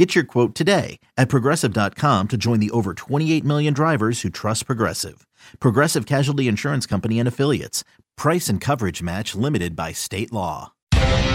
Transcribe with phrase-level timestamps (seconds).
[0.00, 4.64] Get your quote today at progressive.com to join the over 28 million drivers who trust
[4.64, 5.26] Progressive.
[5.60, 7.84] Progressive Casualty Insurance Company and Affiliates.
[8.16, 10.72] Price and coverage match limited by state law.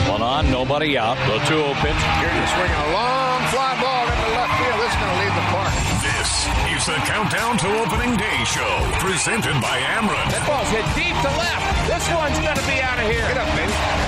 [0.09, 1.13] One on, nobody out.
[1.29, 1.93] The 2 0 pitch.
[1.93, 4.81] Here to swing a long fly ball into left field.
[4.81, 5.73] This is going to leave the park.
[6.01, 6.29] This
[6.73, 10.25] is the Countdown to Opening Day show, presented by Ameren.
[10.33, 11.85] That ball's hit deep to left.
[11.85, 13.29] This one's going to be out of here.
[13.29, 14.04] Get up, baby.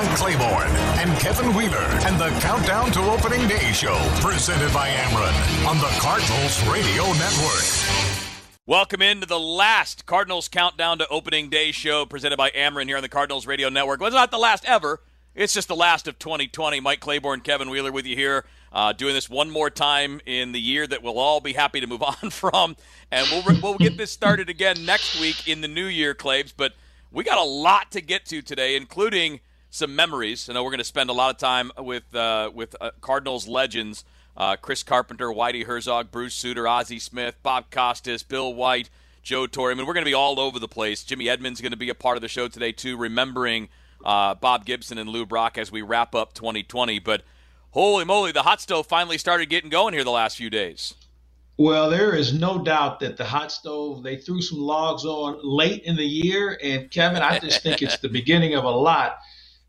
[0.00, 5.66] Mike Claiborne and Kevin Wheeler and the Countdown to Opening Day show, presented by Ameren
[5.68, 8.56] on the Cardinals Radio Network.
[8.66, 13.02] Welcome into the last Cardinals Countdown to Opening Day show presented by Ameren here on
[13.02, 14.00] the Cardinals Radio Network.
[14.00, 15.02] Well, it's not the last ever.
[15.34, 16.80] It's just the last of 2020.
[16.80, 20.60] Mike Claiborne, Kevin Wheeler with you here, uh, doing this one more time in the
[20.60, 22.74] year that we'll all be happy to move on from.
[23.10, 26.52] And we'll, we'll get this started again next week in the new year, Claves.
[26.52, 26.72] But
[27.12, 29.40] we got a lot to get to today, including
[29.70, 30.48] some memories.
[30.48, 33.48] I know we're going to spend a lot of time with, uh, with uh, Cardinals
[33.48, 34.04] legends–
[34.36, 38.88] uh, Chris Carpenter, Whitey Herzog, Bruce Sutter, Ozzie Smith, Bob Costas, Bill White,
[39.22, 39.70] Joe Torre.
[39.70, 41.04] I mean, we're going to be all over the place.
[41.04, 43.68] Jimmy Edmonds going to be a part of the show today, too, remembering
[44.02, 46.98] uh, Bob Gibson and Lou Brock as we wrap up 2020.
[47.00, 47.22] But
[47.72, 50.94] holy moly, the hot stove finally started getting going here the last few days.
[51.58, 55.82] Well, there is no doubt that the hot stove, they threw some logs on late
[55.82, 56.58] in the year.
[56.62, 59.18] And Kevin, I just think it's the beginning of a lot.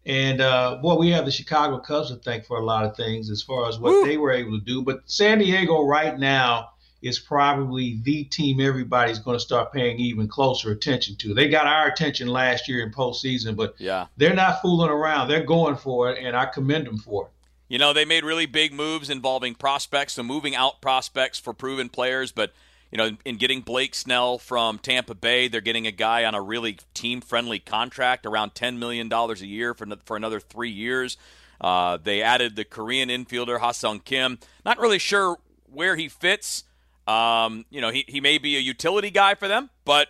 [0.06, 3.30] And uh, boy, we have the Chicago Cubs to thank for a lot of things
[3.30, 4.06] as far as what Woo.
[4.06, 4.82] they were able to do.
[4.82, 6.72] But San Diego right now
[7.04, 11.34] is probably the team everybody's going to start paying even closer attention to.
[11.34, 14.08] They got our attention last year in postseason, but yeah.
[14.18, 15.28] they're not fooling around.
[15.28, 17.32] They're going for it, and I commend them for it.
[17.70, 21.90] You know, they made really big moves involving prospects, so moving out prospects for proven
[21.90, 22.54] players, but–
[22.92, 26.42] you know, in getting Blake Snell from Tampa Bay, they're getting a guy on a
[26.42, 31.18] really team-friendly contract, around ten million dollars a year for for another three years.
[31.60, 34.40] Uh, they added the Korean infielder Ha-Seong Kim.
[34.66, 35.38] Not really sure
[35.72, 36.64] where he fits.
[37.08, 40.10] Um, you know, he, he may be a utility guy for them, but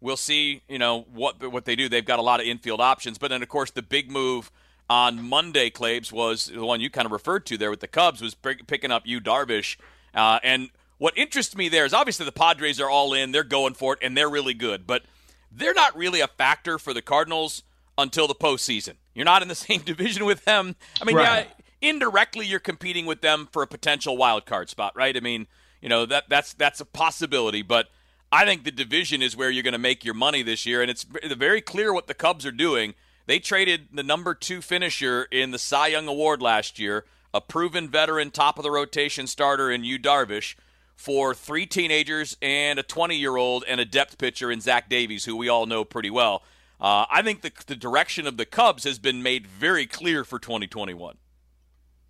[0.00, 0.62] we'll see.
[0.68, 1.88] You know what what they do.
[1.88, 3.16] They've got a lot of infield options.
[3.16, 4.50] But then, of course, the big move
[4.90, 8.20] on Monday, Claves was the one you kind of referred to there with the Cubs
[8.22, 9.76] was picking up Yu Darvish.
[10.14, 13.74] Uh, and what interests me there is obviously the Padres are all in, they're going
[13.74, 15.02] for it, and they're really good, but
[15.50, 17.62] they're not really a factor for the Cardinals
[17.96, 18.94] until the postseason.
[19.14, 20.76] You're not in the same division with them.
[21.00, 21.46] I mean, right.
[21.46, 25.16] yeah, indirectly you're competing with them for a potential wild card spot, right?
[25.16, 25.46] I mean,
[25.80, 27.88] you know that that's that's a possibility, but
[28.32, 30.90] I think the division is where you're going to make your money this year, and
[30.90, 32.94] it's very clear what the Cubs are doing.
[33.26, 37.88] They traded the number two finisher in the Cy Young Award last year, a proven
[37.88, 40.56] veteran, top of the rotation starter in Yu Darvish
[40.98, 45.24] for three teenagers and a 20 year old and a depth pitcher in Zach Davies,
[45.24, 46.42] who we all know pretty well.
[46.80, 50.40] Uh, I think the, the direction of the Cubs has been made very clear for
[50.40, 51.16] 2021.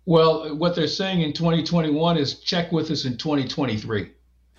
[0.05, 4.11] Well, what they're saying in 2021 is check with us in 2023.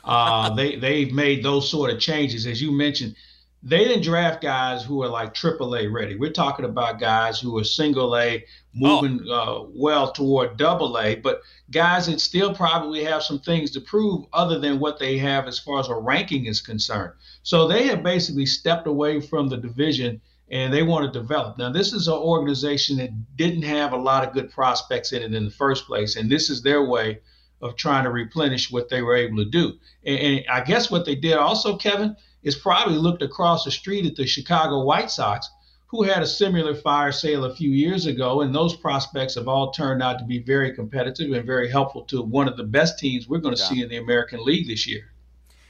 [0.05, 3.17] Uh, they they've made those sort of changes, as you mentioned
[3.63, 6.17] they didn't draft guys who are like AAA ready.
[6.17, 8.45] We're talking about guys who are single A,
[8.75, 9.33] moving oh.
[9.33, 14.25] uh, well toward double A, but guys that still probably have some things to prove
[14.33, 17.13] other than what they have as far as a ranking is concerned.
[17.43, 21.59] So they have basically stepped away from the division and they want to develop.
[21.59, 25.35] Now, this is an organization that didn't have a lot of good prospects in it
[25.35, 27.21] in the first place, and this is their way
[27.63, 29.75] of trying to replenish what they were able to do.
[30.05, 34.07] And, and I guess what they did also, Kevin, is probably looked across the street
[34.07, 35.49] at the Chicago White Sox,
[35.87, 39.73] who had a similar fire sale a few years ago, and those prospects have all
[39.73, 43.29] turned out to be very competitive and very helpful to one of the best teams
[43.29, 43.69] we're going to yeah.
[43.69, 45.11] see in the American League this year.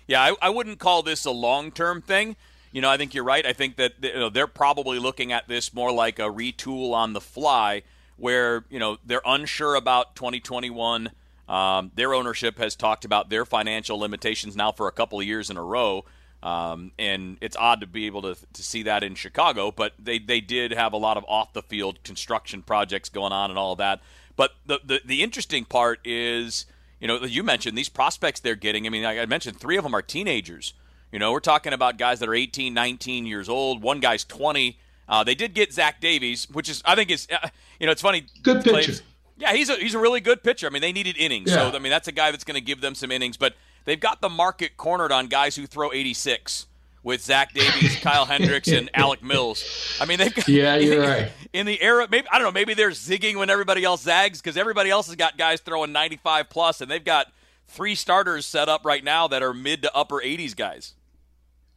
[0.07, 2.37] Yeah, I, I wouldn't call this a long term thing.
[2.73, 3.45] You know, I think you're right.
[3.47, 7.15] I think that you know, they're probably looking at this more like a retool on
[7.15, 7.83] the fly,
[8.17, 11.11] where you know they're unsure about 2021.
[11.49, 15.49] Um, their ownership has talked about their financial limitations now for a couple of years
[15.49, 16.05] in a row.
[16.43, 20.19] Um, and it's odd to be able to, to see that in Chicago, but they,
[20.19, 23.73] they did have a lot of off the field construction projects going on and all
[23.73, 24.01] of that.
[24.37, 26.65] But the, the, the interesting part is,
[26.99, 28.87] you know, you mentioned these prospects they're getting.
[28.87, 30.73] I mean, I mentioned three of them are teenagers.
[31.13, 33.83] You know, we're talking about guys that are 18, 19 years old.
[33.83, 34.79] One guy's 20.
[35.09, 37.49] Uh, they did get Zach Davies, which is, I think, is, uh,
[37.79, 38.27] you know, it's funny.
[38.43, 39.03] Good picture.
[39.37, 40.67] Yeah, he's a he's a really good pitcher.
[40.67, 41.71] I mean, they needed innings, yeah.
[41.71, 43.39] so I mean that's a guy that's going to give them some innings.
[43.39, 43.55] But
[43.85, 46.67] they've got the market cornered on guys who throw 86
[47.03, 49.65] with Zach Davies, Kyle Hendricks, and Alec Mills.
[50.01, 51.33] I mean, they've got, yeah, you're right.
[51.53, 54.57] In the era, maybe I don't know, maybe they're zigging when everybody else zags because
[54.57, 57.33] everybody else has got guys throwing 95 plus, and they've got
[57.67, 60.95] three starters set up right now that are mid to upper 80s guys.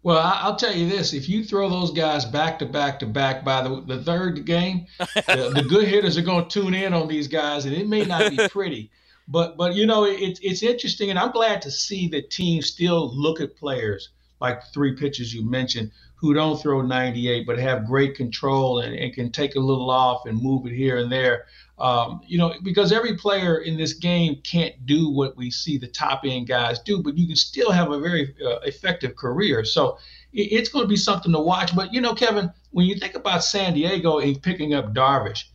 [0.03, 3.45] Well, I'll tell you this: if you throw those guys back to back to back
[3.45, 7.07] by the, the third game, the, the, good hitters are going to tune in on
[7.07, 8.91] these guys, and it may not be pretty.
[9.27, 13.15] But but you know, it's it's interesting, and I'm glad to see that teams still
[13.15, 14.09] look at players
[14.41, 18.95] like the three pitchers you mentioned who don't throw 98 but have great control and,
[18.95, 21.45] and can take a little off and move it here and there.
[21.79, 25.87] Um, you know, because every player in this game can't do what we see the
[25.87, 29.65] top end guys do, but you can still have a very uh, effective career.
[29.65, 29.97] So
[30.31, 31.75] it, it's going to be something to watch.
[31.75, 35.45] But, you know, Kevin, when you think about San Diego and picking up Darvish,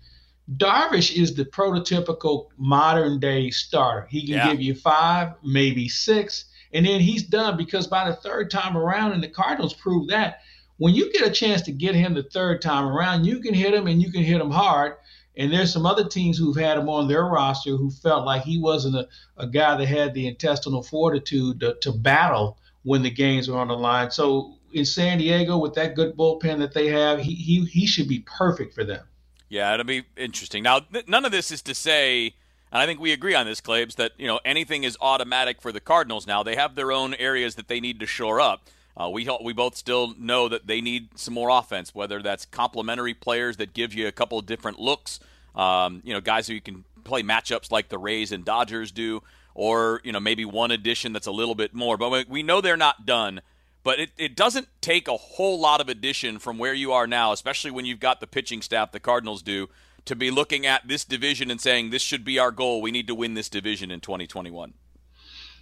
[0.57, 4.07] Darvish is the prototypical modern day starter.
[4.11, 4.51] He can yeah.
[4.51, 9.13] give you five, maybe six, and then he's done because by the third time around,
[9.13, 10.41] and the Cardinals proved that,
[10.79, 13.75] when you get a chance to get him the third time around, you can hit
[13.75, 14.95] him and you can hit him hard.
[15.37, 18.59] And there's some other teams who've had him on their roster who felt like he
[18.59, 23.49] wasn't a, a guy that had the intestinal fortitude to, to battle when the games
[23.49, 24.11] were on the line.
[24.11, 28.09] So in San Diego, with that good bullpen that they have, he he, he should
[28.09, 29.05] be perfect for them.
[29.49, 30.63] Yeah, it'll be interesting.
[30.63, 32.35] Now, th- none of this is to say,
[32.71, 35.73] and I think we agree on this, Claves, that you know anything is automatic for
[35.73, 36.27] the Cardinals.
[36.27, 38.63] Now they have their own areas that they need to shore up.
[38.97, 43.15] Uh, we we both still know that they need some more offense, whether that's complementary
[43.15, 45.21] players that give you a couple of different looks,
[45.55, 49.23] um, you know, guys who you can play matchups like the Rays and Dodgers do,
[49.55, 51.97] or you know maybe one addition that's a little bit more.
[51.97, 53.41] But we know they're not done.
[53.85, 57.33] But it, it doesn't take a whole lot of addition from where you are now,
[57.33, 59.69] especially when you've got the pitching staff the Cardinals do,
[60.05, 62.83] to be looking at this division and saying this should be our goal.
[62.83, 64.75] We need to win this division in 2021.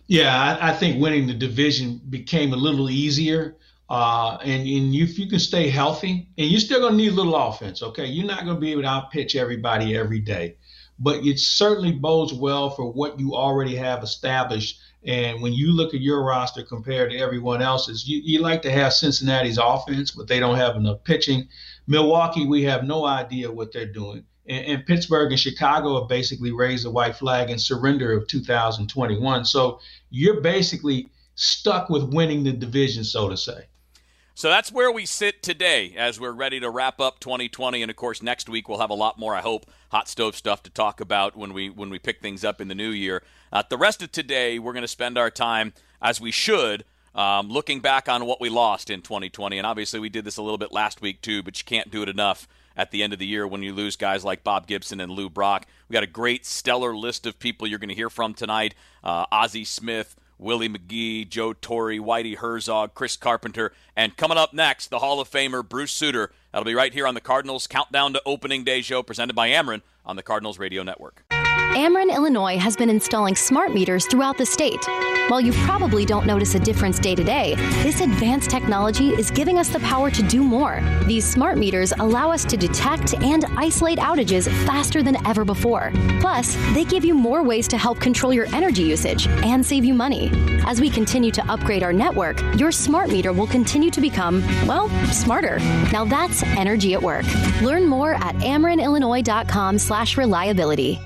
[0.07, 3.57] Yeah, I, I think winning the division became a little easier.
[3.89, 7.15] Uh, and, and if you can stay healthy, and you're still going to need a
[7.15, 8.07] little offense, okay?
[8.07, 10.57] You're not going to be able to outpitch everybody every day,
[10.99, 14.81] but it certainly bodes well for what you already have established.
[15.07, 18.73] And when you look at your roster compared to everyone else's, you, you like to
[18.73, 21.49] have Cincinnati's offense, but they don't have enough pitching.
[21.87, 26.53] Milwaukee, we have no idea what they're doing and, and, Pittsburgh and Chicago have basically
[26.53, 29.45] raised the white flag in surrender of 2021.
[29.45, 29.81] So
[30.11, 33.67] you're basically stuck with winning the division, so to say.
[34.39, 37.97] So that's where we sit today as we're ready to wrap up 2020 and of
[37.97, 41.01] course next week we'll have a lot more I hope hot stove stuff to talk
[41.01, 43.23] about when we when we pick things up in the new year.
[43.51, 45.73] Uh, the rest of today we're going to spend our time
[46.03, 46.85] as we should
[47.15, 50.43] um, looking back on what we lost in 2020 and obviously we did this a
[50.43, 52.47] little bit last week too but you can't do it enough
[52.77, 55.31] at the end of the year when you lose guys like Bob Gibson and Lou
[55.31, 55.65] Brock.
[55.89, 58.75] We got a great stellar list of people you're going to hear from tonight.
[59.03, 64.89] Uh, Ozzie Smith, Willie McGee, Joe Torre, Whitey Herzog, Chris Carpenter, and coming up next,
[64.89, 66.33] the Hall of Famer Bruce Sutter.
[66.53, 69.83] That'll be right here on the Cardinals Countdown to Opening Day show presented by Ameren
[70.05, 71.25] on the Cardinals Radio Network.
[71.77, 74.83] Ameren, Illinois has been installing smart meters throughout the state.
[75.29, 79.59] While you probably don't notice a difference day to day, this advanced technology is giving
[79.59, 80.81] us the power to do more.
[81.05, 85.93] These smart meters allow us to detect and isolate outages faster than ever before.
[86.19, 89.93] Plus, they give you more ways to help control your energy usage and save you
[89.93, 90.31] money.
[90.65, 94.89] As we continue to upgrade our network, your smart meter will continue to become, well,
[95.13, 95.59] smarter.
[95.93, 97.27] Now that's energy at work.
[97.61, 100.99] Learn more at amerenillinois.com slash reliability.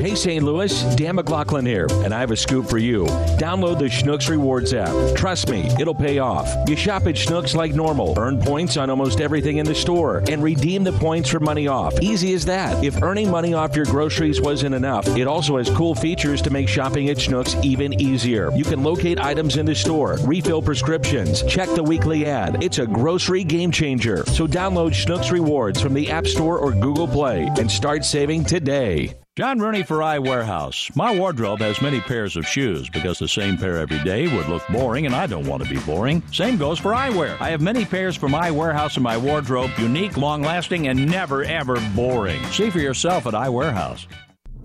[0.00, 0.42] Hey St.
[0.42, 3.04] Louis, Dan McLaughlin here, and I have a scoop for you.
[3.36, 5.16] Download the Schnucks Rewards app.
[5.16, 6.48] Trust me, it'll pay off.
[6.66, 10.42] You shop at Schnucks like normal, earn points on almost everything in the store, and
[10.42, 12.00] redeem the points for money off.
[12.00, 12.82] Easy as that.
[12.82, 16.68] If earning money off your groceries wasn't enough, it also has cool features to make
[16.68, 18.50] shopping at Schnucks even easier.
[18.52, 22.62] You can locate items in the store, refill prescriptions, check the weekly ad.
[22.62, 24.24] It's a grocery game changer.
[24.26, 29.17] So download Schnucks Rewards from the App Store or Google Play and start saving today.
[29.38, 30.90] John Rooney for Eye Warehouse.
[30.96, 34.66] My wardrobe has many pairs of shoes because the same pair every day would look
[34.66, 36.24] boring and I don't want to be boring.
[36.32, 37.40] Same goes for eyewear.
[37.40, 41.80] I have many pairs from Warehouse in my wardrobe, unique, long lasting, and never ever
[41.94, 42.42] boring.
[42.46, 44.08] See for yourself at Eye Warehouse.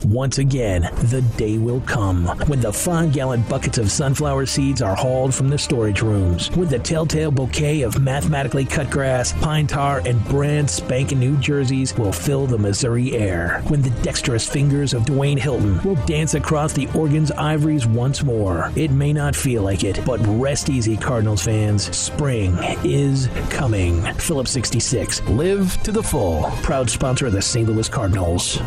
[0.06, 4.96] Once again, the day will come when the five gallon buckets of sunflower seeds are
[4.96, 10.02] hauled from the storage rooms, when the telltale bouquet of mathematically cut grass, pine tar,
[10.06, 15.04] and brand spanking new jerseys will fill the Missouri air, when the dexterous fingers of
[15.04, 18.72] Dwayne Hilton will dance across the Oregon's ivories once more.
[18.76, 21.96] It may not feel like it, but rest easy, Cardinals fans.
[21.96, 24.02] Spring is coming.
[24.16, 26.44] Phillips 66, live to the full.
[26.62, 27.70] Proud sponsor of the St.
[27.70, 28.60] Louis Cardinals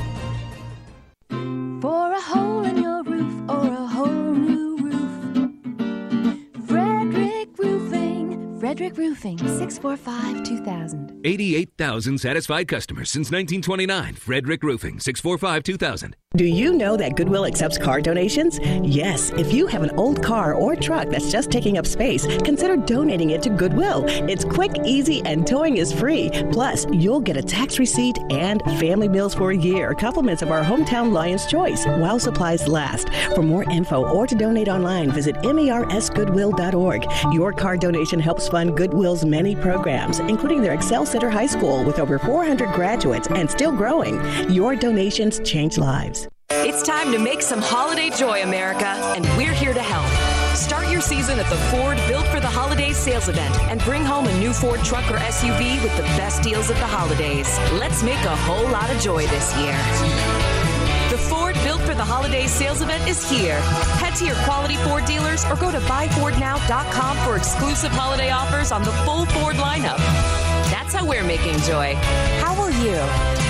[1.80, 2.55] for a whole
[8.76, 11.20] Frederick Roofing, 645 2000.
[11.24, 14.14] 88,000 satisfied customers since 1929.
[14.16, 16.14] Frederick Roofing, 645 2000.
[16.36, 18.60] Do you know that Goodwill accepts car donations?
[18.82, 19.30] Yes.
[19.30, 23.30] If you have an old car or truck that's just taking up space, consider donating
[23.30, 24.04] it to Goodwill.
[24.06, 26.28] It's quick, easy, and towing is free.
[26.52, 30.62] Plus, you'll get a tax receipt and family meals for a year, compliments of our
[30.62, 33.08] hometown Lion's Choice, while supplies last.
[33.34, 37.06] For more info or to donate online, visit mersgoodwill.org.
[37.32, 41.98] Your car donation helps fund Goodwill's many programs, including their Excel Center High School with
[41.98, 44.20] over 400 graduates and still growing.
[44.50, 46.28] Your donations change lives.
[46.50, 50.56] It's time to make some holiday joy, America, and we're here to help.
[50.56, 54.26] Start your season at the Ford Built for the Holidays sales event and bring home
[54.26, 57.58] a new Ford truck or SUV with the best deals of the holidays.
[57.72, 60.45] Let's make a whole lot of joy this year.
[61.96, 63.58] The holiday sales event is here.
[64.00, 68.82] Head to your quality Ford dealers or go to buyfordnow.com for exclusive holiday offers on
[68.82, 69.96] the full Ford lineup.
[70.70, 71.94] That's how we're making joy.
[72.42, 73.46] How will you?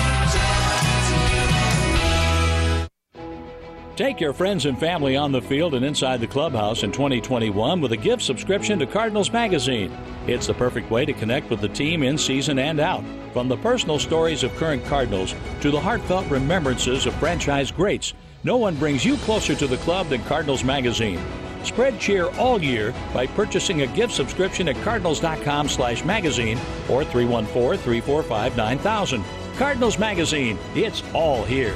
[3.97, 7.91] Take your friends and family on the field and inside the clubhouse in 2021 with
[7.91, 9.91] a gift subscription to Cardinals Magazine.
[10.27, 13.03] It's the perfect way to connect with the team in season and out.
[13.33, 18.13] From the personal stories of current Cardinals to the heartfelt remembrances of franchise greats,
[18.43, 21.19] no one brings you closer to the club than Cardinals Magazine.
[21.63, 26.57] Spread cheer all year by purchasing a gift subscription at cardinals.com slash magazine
[26.89, 29.21] or 314-345-9000.
[29.57, 31.75] Cardinals Magazine, it's all here.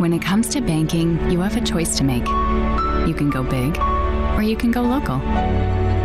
[0.00, 2.26] When it comes to banking, you have a choice to make.
[3.06, 3.78] You can go big,
[4.36, 5.20] or you can go local.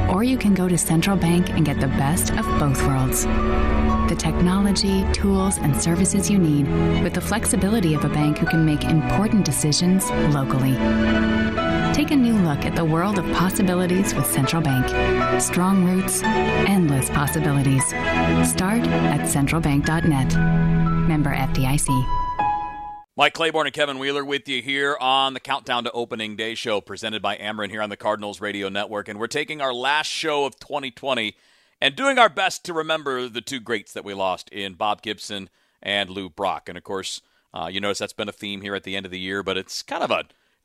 [0.10, 3.26] Or you can go to Central Bank and get the best of both worlds.
[4.10, 6.68] The technology, tools, and services you need
[7.04, 10.74] with the flexibility of a bank who can make important decisions locally.
[11.94, 15.42] Take a new look at the world of possibilities with Central Bank.
[15.42, 17.86] Strong roots, endless possibilities.
[17.88, 20.36] Start at centralbank.net.
[21.08, 22.27] Member FDIC.
[23.18, 26.80] Mike Claiborne and Kevin Wheeler with you here on the Countdown to Opening Day show
[26.80, 29.08] presented by Ameren here on the Cardinals Radio Network.
[29.08, 31.36] And we're taking our last show of 2020
[31.82, 35.50] and doing our best to remember the two greats that we lost in Bob Gibson
[35.82, 36.70] and Lou Brock.
[36.70, 37.24] And of course,
[37.56, 39.58] uh, you notice that's been a theme here at the end of the year, but
[39.58, 40.18] it's kind of a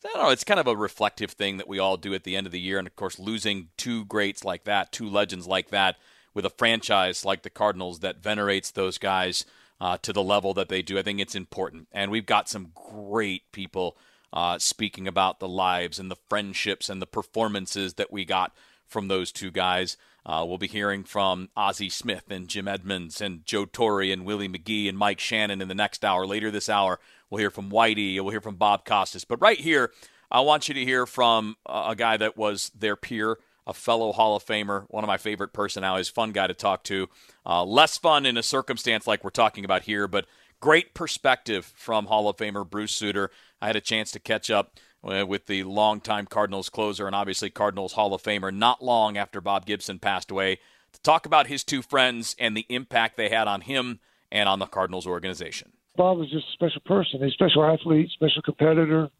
[0.04, 2.36] I don't know, it's kind of a reflective thing that we all do at the
[2.36, 2.76] end of the year.
[2.76, 5.96] And of course, losing two greats like that, two legends like that,
[6.34, 9.46] with a franchise like the Cardinals that venerates those guys
[9.82, 10.96] uh, to the level that they do.
[10.96, 11.88] I think it's important.
[11.90, 13.96] And we've got some great people
[14.32, 18.54] uh, speaking about the lives and the friendships and the performances that we got
[18.86, 19.96] from those two guys.
[20.24, 24.48] Uh, we'll be hearing from Ozzie Smith and Jim Edmonds and Joe Torre and Willie
[24.48, 26.24] McGee and Mike Shannon in the next hour.
[26.28, 28.14] Later this hour, we'll hear from Whitey.
[28.20, 29.24] We'll hear from Bob Costas.
[29.24, 29.90] But right here,
[30.30, 34.36] I want you to hear from a guy that was their peer a fellow Hall
[34.36, 37.08] of Famer, one of my favorite personalities, fun guy to talk to.
[37.46, 40.26] Uh, less fun in a circumstance like we're talking about here, but
[40.60, 43.30] great perspective from Hall of Famer Bruce Sutter.
[43.60, 47.50] I had a chance to catch up uh, with the longtime Cardinals closer and obviously
[47.50, 50.58] Cardinals Hall of Famer not long after Bob Gibson passed away
[50.92, 54.00] to talk about his two friends and the impact they had on him
[54.30, 55.72] and on the Cardinals organization.
[55.96, 59.10] Bob was just a special person, a special athlete, special competitor.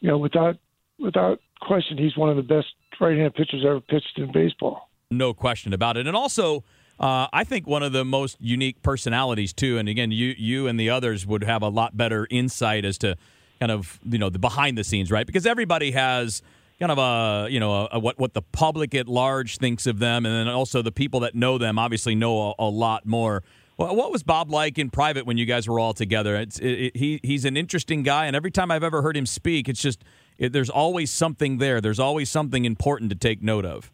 [0.00, 0.56] You know, without
[0.98, 2.68] without question, he's one of the best
[3.00, 4.88] right-hand pitchers ever pitched in baseball.
[5.10, 6.06] No question about it.
[6.06, 6.64] And also,
[7.00, 9.78] uh, I think one of the most unique personalities too.
[9.78, 13.16] And again, you you and the others would have a lot better insight as to
[13.58, 15.26] kind of you know the behind the scenes, right?
[15.26, 16.42] Because everybody has
[16.78, 19.98] kind of a you know a, a, what what the public at large thinks of
[19.98, 23.42] them, and then also the people that know them obviously know a, a lot more.
[23.76, 26.36] What was Bob like in private when you guys were all together?
[26.36, 29.70] It, it, he he's an interesting guy, and every time I've ever heard him speak,
[29.70, 30.04] it's just
[30.40, 31.80] it, there's always something there.
[31.80, 33.92] There's always something important to take note of.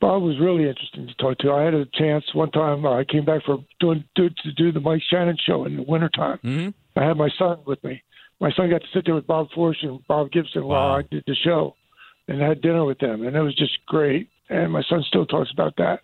[0.00, 1.52] Bob was really interesting to talk to.
[1.52, 2.84] I had a chance one time.
[2.84, 5.82] Uh, I came back for doing do, to do the Mike Shannon show in the
[5.82, 6.38] wintertime.
[6.44, 7.00] Mm-hmm.
[7.00, 8.02] I had my son with me.
[8.40, 10.90] My son got to sit there with Bob Forsch and Bob Gibson wow.
[10.90, 11.74] while I did the show,
[12.28, 14.28] and I had dinner with them, and it was just great.
[14.48, 16.00] And my son still talks about that.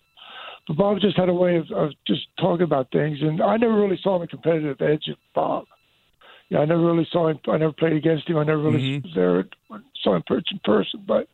[0.67, 3.75] But Bob just had a way of, of just talking about things, and I never
[3.75, 5.65] really saw the competitive edge of Bob
[6.49, 7.39] yeah, I never really saw him.
[7.47, 8.37] I never played against him.
[8.37, 9.07] I never really mm-hmm.
[9.07, 11.03] was there, saw him perch in person.
[11.07, 11.27] But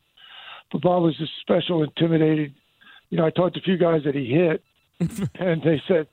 [0.72, 2.56] but Bob was just special, intimidating.
[3.10, 4.64] You know, I talked to a few guys that he hit,
[5.40, 6.08] and they said,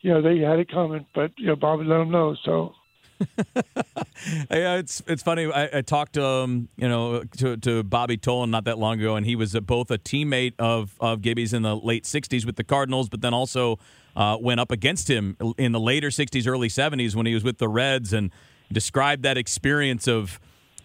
[0.00, 2.36] you know, they had it coming, but you know, Bob would let them know.
[2.44, 2.74] So
[4.50, 5.50] yeah, it's it's funny.
[5.50, 9.16] I, I talked to um, you know to, to Bobby Tolan not that long ago,
[9.16, 12.56] and he was a, both a teammate of of Gibby's in the late '60s with
[12.56, 13.78] the Cardinals, but then also
[14.16, 17.58] uh, went up against him in the later '60s, early '70s when he was with
[17.58, 18.30] the Reds, and
[18.72, 20.40] described that experience of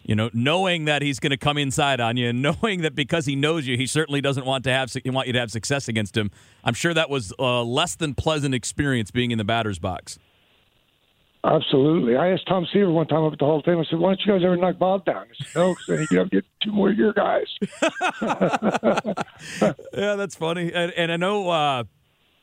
[0.05, 3.25] you know, knowing that he's going to come inside on you, and knowing that because
[3.25, 6.15] he knows you, he certainly doesn't want to have want you to have success against
[6.15, 6.31] him.
[6.63, 10.19] I'm sure that was a less than pleasant experience being in the batter's box.
[11.45, 12.15] Absolutely.
[12.15, 13.77] I asked Tom Seaver one time up at the Hall of Fame.
[13.77, 16.07] I said, "Why don't you guys ever knock Bob down?" He said, "No, because then
[16.09, 17.45] you get two more of your guys."
[19.93, 20.73] yeah, that's funny.
[20.73, 21.83] And, and I know uh,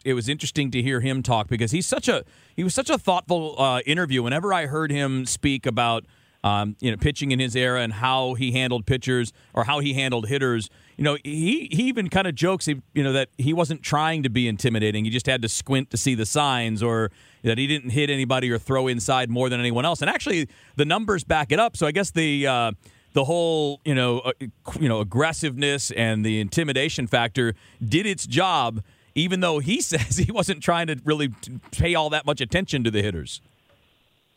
[0.05, 2.99] it was interesting to hear him talk because he's such a he was such a
[2.99, 4.23] thoughtful uh, interview.
[4.23, 6.05] Whenever I heard him speak about
[6.45, 9.95] um, you know pitching in his era and how he handled pitchers or how he
[9.95, 13.83] handled hitters, you know, he he even kind of jokes, you know, that he wasn't
[13.83, 15.05] trying to be intimidating.
[15.05, 17.11] He just had to squint to see the signs, or
[17.43, 20.01] that he didn't hit anybody or throw inside more than anyone else.
[20.01, 21.77] And actually, the numbers back it up.
[21.77, 22.73] So I guess the uh,
[23.15, 24.33] the whole you know uh,
[24.79, 27.55] you know aggressiveness and the intimidation factor
[27.87, 28.83] did its job.
[29.15, 31.31] Even though he says he wasn't trying to really
[31.71, 33.41] pay all that much attention to the hitters.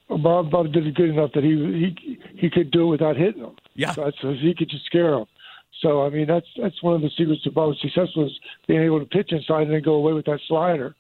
[0.08, 3.18] Well, Bob Bob did it good enough that he he he could do it without
[3.18, 3.56] hitting them.
[3.74, 5.26] Yeah, so, so he could just scare them.
[5.82, 9.00] So I mean, that's that's one of the secrets to Bob's success was being able
[9.00, 10.96] to pitch inside and then go away with that slider,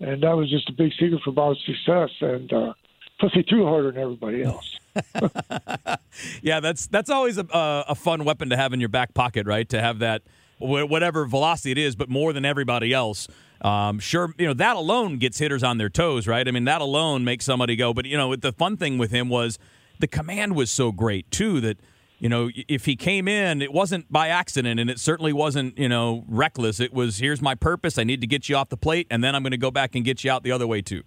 [0.00, 2.10] and that was just a big secret for Bob's success.
[2.20, 2.72] And uh,
[3.20, 4.78] plus, he threw harder than everybody else.
[6.42, 9.68] yeah, that's that's always a, a fun weapon to have in your back pocket, right?
[9.68, 10.22] To have that
[10.58, 13.28] whatever velocity it is, but more than everybody else.
[13.60, 16.46] Um, sure, you know that alone gets hitters on their toes, right?
[16.46, 17.92] I mean, that alone makes somebody go.
[17.92, 19.58] But you know, the fun thing with him was
[19.98, 21.78] the command was so great too that
[22.18, 25.88] you know, if he came in, it wasn't by accident and it certainly wasn't, you
[25.88, 26.80] know, reckless.
[26.80, 27.98] It was, here's my purpose.
[27.98, 29.94] I need to get you off the plate, and then I'm going to go back
[29.94, 31.02] and get you out the other way, too.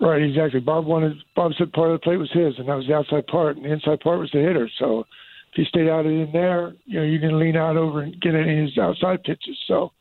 [0.00, 0.60] Right, exactly.
[0.60, 3.26] Bob wanted, Bob said part of the plate was his, and that was the outside
[3.26, 4.68] part, and the inside part was the hitter.
[4.78, 5.06] So if
[5.54, 8.58] he stayed out in there, you know, you can lean out over and get any
[8.58, 9.56] of his outside pitches.
[9.68, 9.92] So,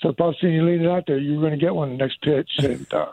[0.00, 1.96] so if Bob's seeing you leaning out there, you are going to get one the
[1.96, 2.50] next pitch.
[2.58, 3.12] And uh,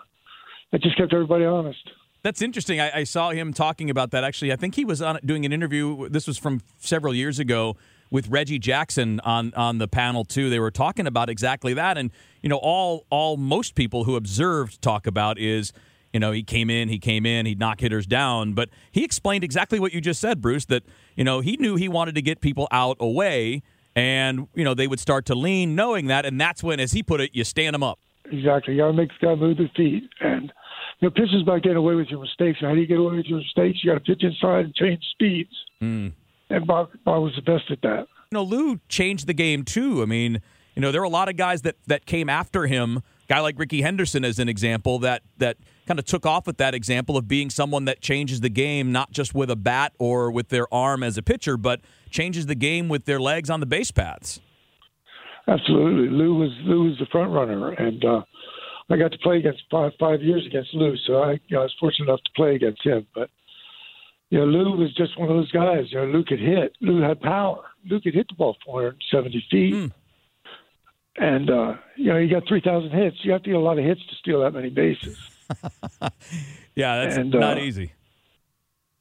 [0.72, 1.92] it just kept everybody honest.
[2.24, 2.80] That's interesting.
[2.80, 4.24] I, I, saw him talking about that.
[4.24, 6.08] Actually, I think he was on doing an interview.
[6.08, 7.76] This was from several years ago
[8.10, 10.50] with Reggie Jackson on on the panel too.
[10.50, 11.98] They were talking about exactly that.
[11.98, 15.74] And you know, all all most people who observed talk about is
[16.14, 18.54] you know he came in, he came in, he'd knock hitters down.
[18.54, 20.64] But he explained exactly what you just said, Bruce.
[20.66, 20.84] That
[21.18, 23.64] you know he knew he wanted to get people out away,
[23.98, 27.04] and you know they would start to lean, knowing that, and that's when, as he
[27.04, 28.00] put it, you stand them up.
[28.32, 28.76] Exactly.
[28.76, 30.54] You got to make the guy move their feet and
[31.00, 32.60] you know, pitch is about getting away with your mistakes.
[32.62, 33.80] How do you get away with your mistakes?
[33.84, 35.54] You got to pitch inside and change speeds.
[35.82, 36.14] Mm.
[36.50, 38.08] And Bob, Bob was the best at that.
[38.32, 40.02] You know, Lou changed the game too.
[40.02, 40.42] I mean,
[40.76, 43.02] you know, there are a lot of guys that that came after him.
[43.30, 46.74] Guy like Rickey Henderson, as an example, that that kind of took off with that
[46.74, 50.50] example of being someone that changes the game, not just with a bat or with
[50.50, 53.92] their arm as a pitcher, but changes the game with their legs on the base
[53.92, 54.40] paths.
[55.48, 58.22] Absolutely, Lou was Lou was the front runner, and uh,
[58.90, 61.64] I got to play against five five years against Lou, so I, you know, I
[61.64, 63.08] was fortunate enough to play against him.
[63.16, 63.30] But
[64.30, 65.92] you know, Lou was just one of those guys.
[65.92, 66.76] You know, Lou could hit.
[66.82, 67.64] Lou had power.
[67.90, 69.74] Lou could hit the ball 470 feet.
[69.74, 69.92] Mm.
[71.18, 73.18] And uh, you know, you got 3,000 hits.
[73.22, 75.18] You have to get a lot of hits to steal that many bases.
[76.76, 77.94] yeah, that's and, not uh, easy.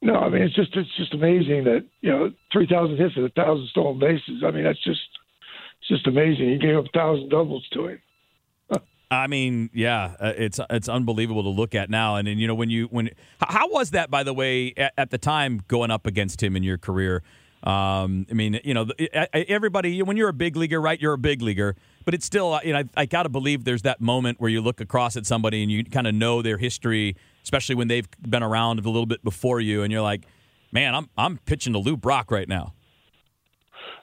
[0.03, 3.29] No, I mean it's just it's just amazing that you know 3,000 hits and a
[3.29, 4.43] thousand stolen bases.
[4.45, 4.99] I mean that's just
[5.79, 6.49] it's just amazing.
[6.49, 8.01] He gave up a thousand doubles to him.
[9.13, 12.15] I mean, yeah, uh, it's it's unbelievable to look at now.
[12.15, 15.09] And, and you know, when you when how was that, by the way, at, at
[15.11, 17.23] the time going up against him in your career?
[17.63, 18.87] Um, I mean, you know,
[19.33, 20.99] everybody when you're a big leaguer, right?
[21.01, 23.83] You're a big leaguer, but it's still, you know, I, I got to believe there's
[23.83, 27.15] that moment where you look across at somebody and you kind of know their history,
[27.41, 30.25] especially when they've been around a little bit before you, and you're like,
[30.73, 32.73] man, I'm I'm pitching to Lou Brock right now.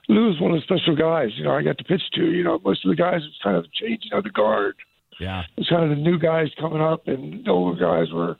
[0.09, 2.25] Lou Lou's one of the special guys, you know, I got to pitch to.
[2.25, 4.75] You know, most of the guys, it's kind of changing of the guard.
[5.21, 5.43] Yeah.
[5.57, 8.37] It's kind of the new guys coming up, and the older guys were,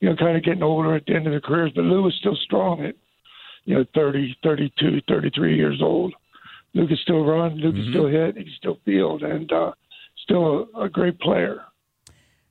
[0.00, 1.72] you know, kind of getting older at the end of their careers.
[1.74, 2.94] But Lou was still strong at,
[3.64, 6.12] you know, 30, 32, 33 years old.
[6.74, 7.56] Lou could still run.
[7.56, 7.90] Lou could Mm-hmm.
[7.92, 8.36] still hit.
[8.36, 9.72] He could still field, and uh,
[10.22, 11.62] still a, a great player.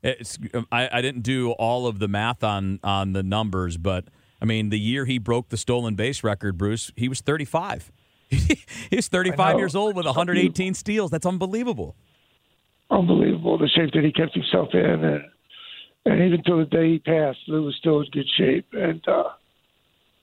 [0.01, 0.37] It's,
[0.71, 4.05] I, I didn't do all of the math on on the numbers, but
[4.41, 7.91] I mean, the year he broke the stolen base record, Bruce, he was 35.
[8.89, 11.09] He's 35 years old with 118 steals.
[11.11, 11.95] That's unbelievable.
[12.89, 15.23] Unbelievable the shape that he kept himself in, and
[16.05, 19.23] and even till the day he passed, Lou was still in good shape, and uh,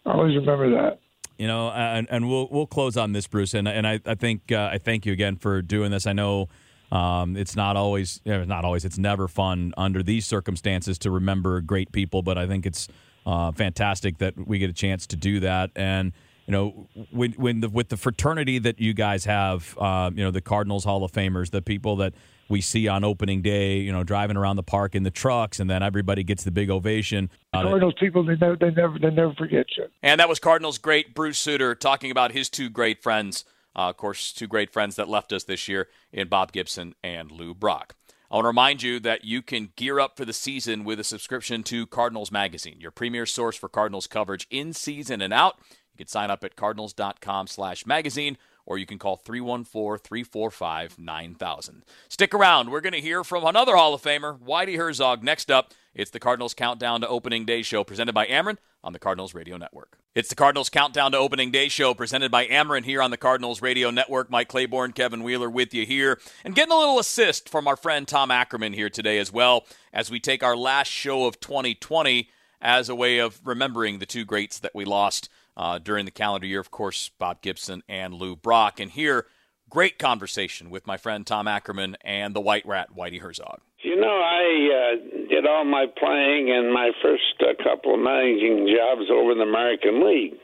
[0.07, 1.01] I always remember that.
[1.39, 4.53] You know, and, and we'll we'll close on this, Bruce, and and I I think
[4.53, 6.07] uh, I thank you again for doing this.
[6.07, 6.49] I know
[6.93, 11.91] um, it's not always not always it's never fun under these circumstances to remember great
[11.91, 12.87] people, but I think it's
[13.27, 15.71] uh, fantastic that we get a chance to do that.
[15.75, 16.13] And
[16.47, 20.31] you know, when, when the, with the fraternity that you guys have, uh, you know,
[20.31, 22.15] the Cardinals Hall of Famers, the people that
[22.53, 25.69] we see on opening day, you know, driving around the park in the trucks, and
[25.69, 27.31] then everybody gets the big ovation.
[27.53, 29.87] Uh, Cardinals people, they never, they never, they never forget you.
[30.03, 33.97] And that was Cardinals great Bruce Sutter talking about his two great friends, uh, of
[33.97, 37.97] course, two great friends that left us this year in Bob Gibson and Lou Brock.
[38.31, 41.05] I want to remind you that you can gear up for the season with a
[41.05, 45.57] subscription to Cardinals Magazine, your premier source for Cardinals coverage in season and out.
[45.93, 51.83] You can sign up at cardinals.com slash magazine or you can call 314-345-9000.
[52.09, 52.71] Stick around.
[52.71, 55.73] We're going to hear from another Hall of Famer, Whitey Herzog, next up.
[55.95, 59.57] It's the Cardinals Countdown to Opening Day show presented by Ameren on the Cardinals Radio
[59.57, 59.99] Network.
[60.15, 63.63] It's the Cardinals Countdown to Opening Day show presented by Ameren here on the Cardinals
[63.63, 64.31] Radio Network.
[64.31, 66.19] Mike Claiborne, Kevin Wheeler with you here.
[66.45, 70.11] And getting a little assist from our friend Tom Ackerman here today as well as
[70.11, 72.29] we take our last show of 2020
[72.61, 76.47] as a way of remembering the two greats that we lost uh, during the calendar
[76.47, 76.61] year.
[76.61, 78.81] Of course, Bob Gibson and Lou Brock.
[78.81, 79.27] And here,
[79.69, 83.61] great conversation with my friend Tom Ackerman and the White Rat, Whitey Herzog.
[83.83, 88.69] You know, I uh, did all my playing and my first uh, couple of managing
[88.69, 90.39] jobs over in the American League.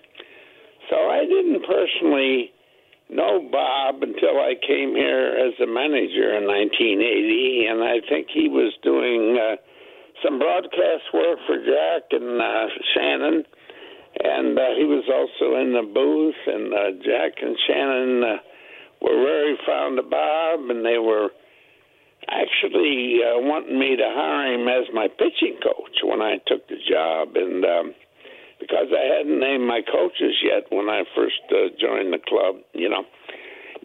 [0.91, 2.51] So I didn't personally
[3.11, 8.49] know Bob until I came here as a manager in 1980, and I think he
[8.49, 9.57] was doing uh,
[10.25, 13.45] some broadcast work for Jack and uh, Shannon
[14.19, 16.41] and uh, he was also in the booth.
[16.47, 18.37] And uh, Jack and Shannon uh,
[19.01, 21.31] were very fond of Bob, and they were
[22.29, 26.77] actually uh, wanting me to hire him as my pitching coach when I took the
[26.91, 27.95] job, and um,
[28.61, 32.89] because I hadn't named my coaches yet when I first uh, joined the club, you
[32.89, 33.05] know.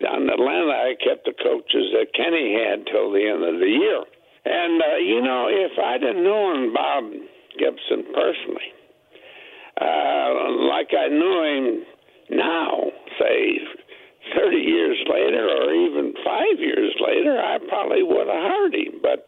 [0.02, 3.70] Down in Atlanta, I kept the coaches that Kenny had till the end of the
[3.70, 4.02] year.
[4.46, 7.04] And, uh, you know, if I'd have known Bob
[7.60, 8.74] Gibson personally,
[9.82, 13.58] uh, like I knew him now, say
[14.36, 19.02] 30 years later or even five years later, I probably would have hired him.
[19.02, 19.28] But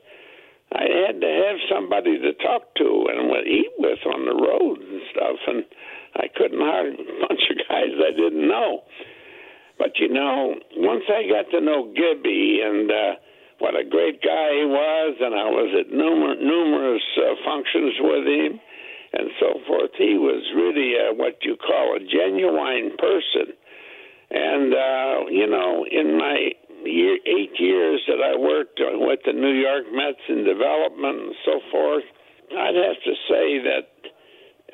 [0.71, 5.01] I had to have somebody to talk to and eat with on the road and
[5.11, 5.65] stuff, and
[6.15, 8.83] I couldn't hire a bunch of guys I didn't know.
[9.77, 13.13] But you know, once I got to know Gibby and uh,
[13.59, 18.25] what a great guy he was, and I was at numer- numerous uh, functions with
[18.25, 18.59] him
[19.15, 19.91] and so forth.
[19.97, 23.55] He was really uh, what you call a genuine person.
[24.29, 26.51] And, uh, you know, in my
[26.83, 31.59] year, eight years that I worked with the New York Mets in development and so
[31.71, 32.03] forth,
[32.51, 33.87] I'd have to say that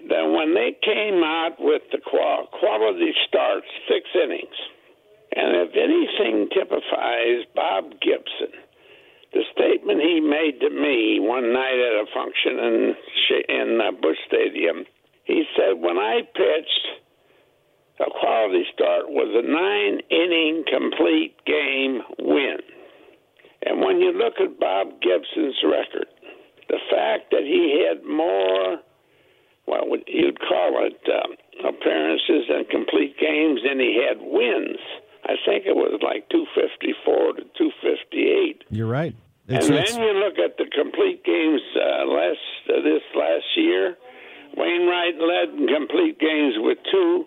[0.10, 4.58] that when they came out with the quality starts, six innings,
[5.36, 8.58] and if anything typifies Bob Gibson–
[9.34, 12.96] the statement he made to me one night at a function in
[13.48, 14.86] in uh, Busch Stadium.
[15.24, 16.88] He said, "When I pitched,
[18.00, 22.58] a quality start was a nine-inning complete game win."
[23.64, 26.08] And when you look at Bob Gibson's record,
[26.68, 28.80] the fact that he had more,
[29.68, 31.38] well, you'd call it, um,
[31.70, 34.80] appearances and complete games than he had wins
[35.32, 38.68] I think it was like 254 to 258.
[38.70, 39.16] You're right.
[39.48, 43.48] It's, and it's, then you look at the complete games uh, last uh, this last
[43.56, 43.96] year.
[44.56, 47.26] Wainwright led in complete games with two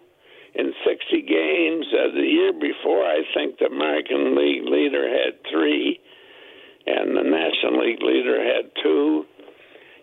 [0.55, 1.87] in 60 games.
[1.89, 5.99] Uh, the year before, I think the American League leader had three,
[6.87, 9.25] and the National League leader had two.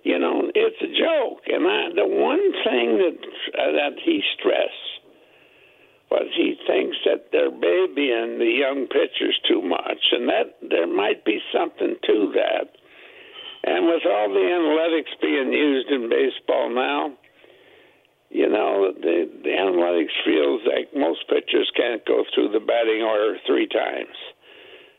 [0.04, 1.46] You know, it's a joke.
[1.46, 3.18] And I, the one thing that
[3.54, 4.91] uh, that he stressed
[6.12, 11.24] but he thinks that they're babying the young pitchers too much, and that there might
[11.24, 12.68] be something to that.
[13.64, 17.16] And with all the analytics being used in baseball now,
[18.30, 23.38] you know, the, the analytics feels like most pitchers can't go through the batting order
[23.48, 24.16] three times.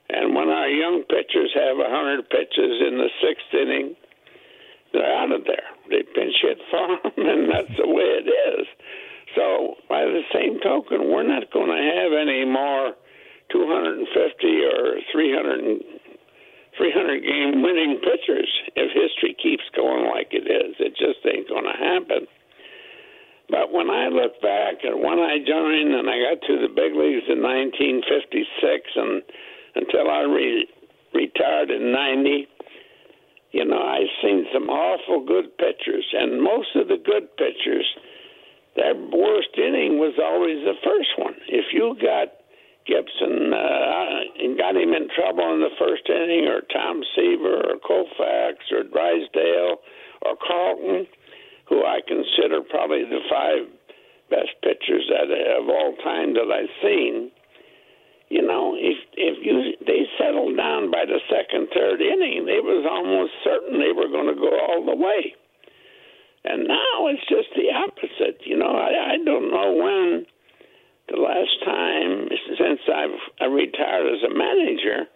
[0.09, 3.97] And when our young pitchers have a 100 pitches in the sixth inning,
[4.93, 5.69] they're out of there.
[5.89, 8.67] They pinch hit for them, and that's the way it is.
[9.35, 12.93] So, by the same token, we're not going to have any more
[13.51, 15.81] 250 or 300,
[16.77, 20.77] 300 game winning pitchers if history keeps going like it is.
[20.81, 22.29] It just ain't going to happen.
[23.49, 26.93] But when I look back at when I joined and I got to the big
[26.93, 28.49] leagues in 1956
[28.97, 29.23] and
[29.77, 30.69] until I re-
[31.13, 32.49] retired in 90,
[33.53, 37.89] you know, I've seen some awful good pitchers, and most of the good pitchers–
[38.77, 41.37] that worst inning was always the first one.
[41.49, 42.33] If you got
[42.87, 47.77] Gibson uh, and got him in trouble in the first inning, or Tom Seaver, or
[47.79, 49.79] Koufax, or Drysdale,
[50.23, 51.07] or Carlton,
[51.69, 53.69] who I consider probably the five
[54.31, 57.31] best pitchers that of all time that I've seen.
[58.31, 62.89] You know, if if you they settled down by the second, third inning, they was
[62.89, 65.37] almost certain they were going to go all the way.
[66.45, 68.43] And now it's just the opposite.
[68.45, 70.27] You know, I, I don't know when
[71.09, 72.29] the last time
[72.59, 75.07] since I've I retired as a manager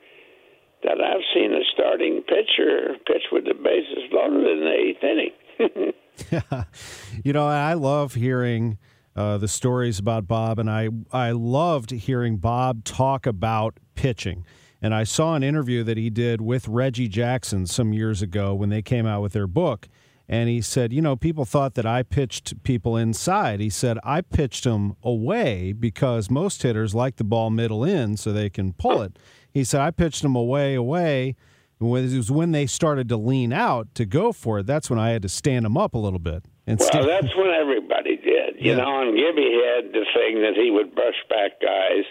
[0.84, 5.92] that I've seen a starting pitcher pitch with the bases loaded in the eighth inning.
[7.24, 8.78] you know, I love hearing
[9.14, 14.44] uh, the stories about Bob, and I I loved hearing Bob talk about pitching.
[14.82, 18.68] And I saw an interview that he did with Reggie Jackson some years ago when
[18.68, 19.88] they came out with their book.
[20.28, 23.60] And he said, You know, people thought that I pitched people inside.
[23.60, 28.32] He said, I pitched them away because most hitters like the ball middle in so
[28.32, 29.18] they can pull it.
[29.52, 31.36] He said, I pitched them away, away
[31.78, 34.66] it was when they started to lean out to go for it.
[34.66, 36.44] That's when I had to stand them up a little bit.
[36.66, 38.56] And well, stand- that's when everybody did.
[38.56, 38.76] You yeah.
[38.78, 42.04] know, and Gibby had the thing that he would brush back guys.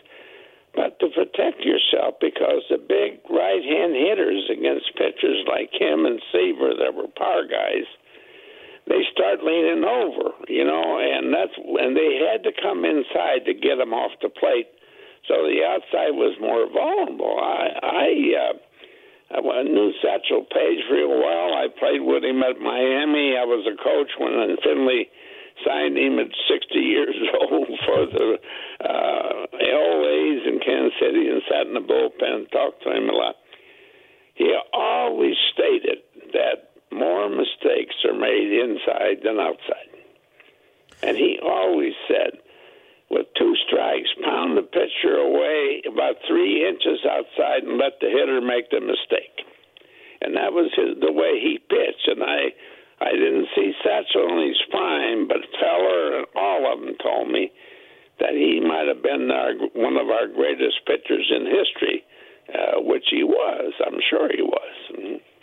[0.75, 6.21] But to protect yourself, because the big right hand hitters against pitchers like him and
[6.31, 7.87] Seaver that were power guys,
[8.87, 13.53] they start leaning over, you know, and that's and they had to come inside to
[13.53, 14.69] get them off the plate.
[15.27, 17.41] So the outside was more vulnerable.
[17.41, 18.57] I, I uh,
[19.33, 21.57] I knew Satchel Paige real well.
[21.57, 23.33] I played with him at Miami.
[23.33, 25.09] I was a coach when Finley
[25.65, 28.37] signed him at 60 years old for the
[28.85, 33.13] uh, LA's in Kansas City and sat in the bullpen and talked to him a
[33.13, 33.35] lot.
[34.35, 39.91] He always stated that more mistakes are made inside than outside.
[41.03, 42.39] And he always said,
[43.09, 48.41] with two strikes, pound the pitcher away about three inches outside and let the hitter
[48.41, 49.45] make the mistake.
[50.21, 52.07] And that was his, the way he pitched.
[52.07, 52.55] And I,
[52.99, 57.51] I didn't see Satchel in his prime, but Feller and all of them told me
[58.19, 62.03] that he might have been our, one of our greatest pitchers in history,
[62.49, 63.73] uh, which he was.
[63.85, 64.75] I'm sure he was.
[64.91, 65.34] Mm-hmm.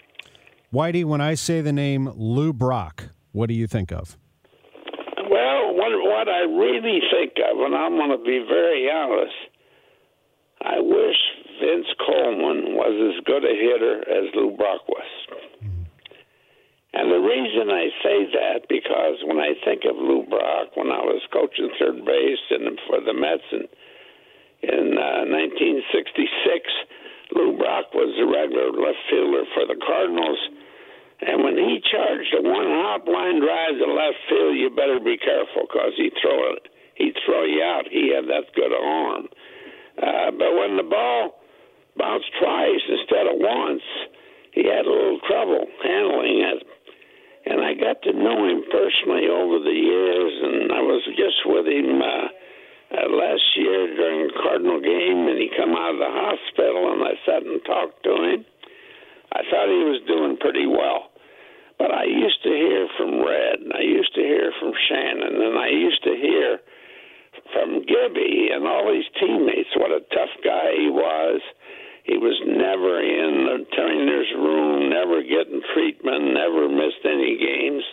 [0.73, 4.17] Whitey, when I say the name Lou Brock, what do you think of?
[5.29, 9.37] Well, what, what I really think of, and I'm going to be very honest,
[10.65, 11.21] I wish
[11.61, 15.11] Vince Coleman was as good a hitter as Lou Brock was.
[16.95, 21.05] And the reason I say that because when I think of Lou Brock, when I
[21.05, 23.69] was coaching third base and for the Mets in,
[24.73, 25.93] in uh, 1966,
[27.37, 30.41] Lou Brock was the regular left fielder for the Cardinals
[31.23, 35.17] and when he charged a one hop line drive to left field, you better be
[35.17, 36.67] careful because he'd throw it.
[36.99, 37.87] He'd throw you out.
[37.87, 39.31] He had that good arm.
[40.03, 41.39] Uh, but when the ball
[41.97, 43.87] bounced twice instead of once,
[44.51, 46.61] he had a little trouble handling it.
[47.47, 51.67] And I got to know him personally over the years, and I was just with
[51.67, 52.27] him uh,
[52.99, 57.03] uh, last year during a Cardinal game, and he come out of the hospital, and
[57.03, 58.45] I sat and talked to him.
[59.33, 61.12] I thought he was doing pretty well.
[61.79, 65.59] But I used to hear from Red, and I used to hear from Shannon, and
[65.59, 66.61] I used to hear
[67.53, 71.41] from Gibby and all his teammates what a tough guy he was.
[72.05, 77.85] He was never in the trainer's room, never getting treatment, never missed any games.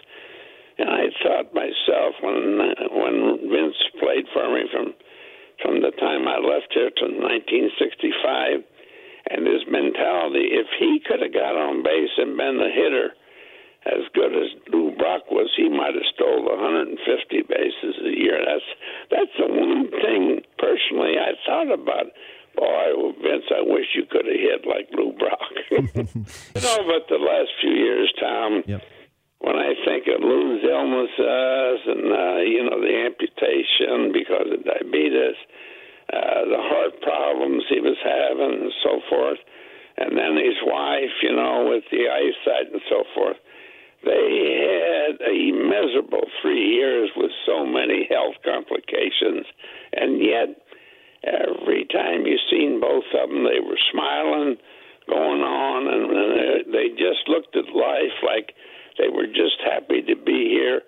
[0.79, 2.57] And I thought myself when
[2.95, 3.15] when
[3.51, 4.93] Vince played for me from
[5.61, 8.63] from the time I left here to 1965,
[9.29, 13.11] and his mentality, if he could have got on base and been the hitter
[13.87, 16.99] as good as Lou Brock was, he might have stole 150
[17.47, 18.43] bases a year.
[18.43, 18.69] That's
[19.07, 22.11] that's the one thing personally I thought about.
[22.59, 25.47] Boy, Vince, I wish you could have hit like Lou Brock.
[25.71, 28.83] you know, but the last few years, Tom, yep.
[29.39, 35.39] when I think of Lou's illnesses and uh, you know the amputation because of diabetes,
[36.11, 39.39] uh, the heart problems he was having, and so forth,
[39.95, 43.39] and then his wife, you know, with the eyesight and so forth
[44.03, 49.45] they had a miserable three years with so many health complications,
[49.93, 50.49] and yet
[51.23, 54.57] every time you seen both of them, they were smiling,
[55.09, 58.53] going on, and they just looked at life like
[58.97, 60.81] they were just happy to be here.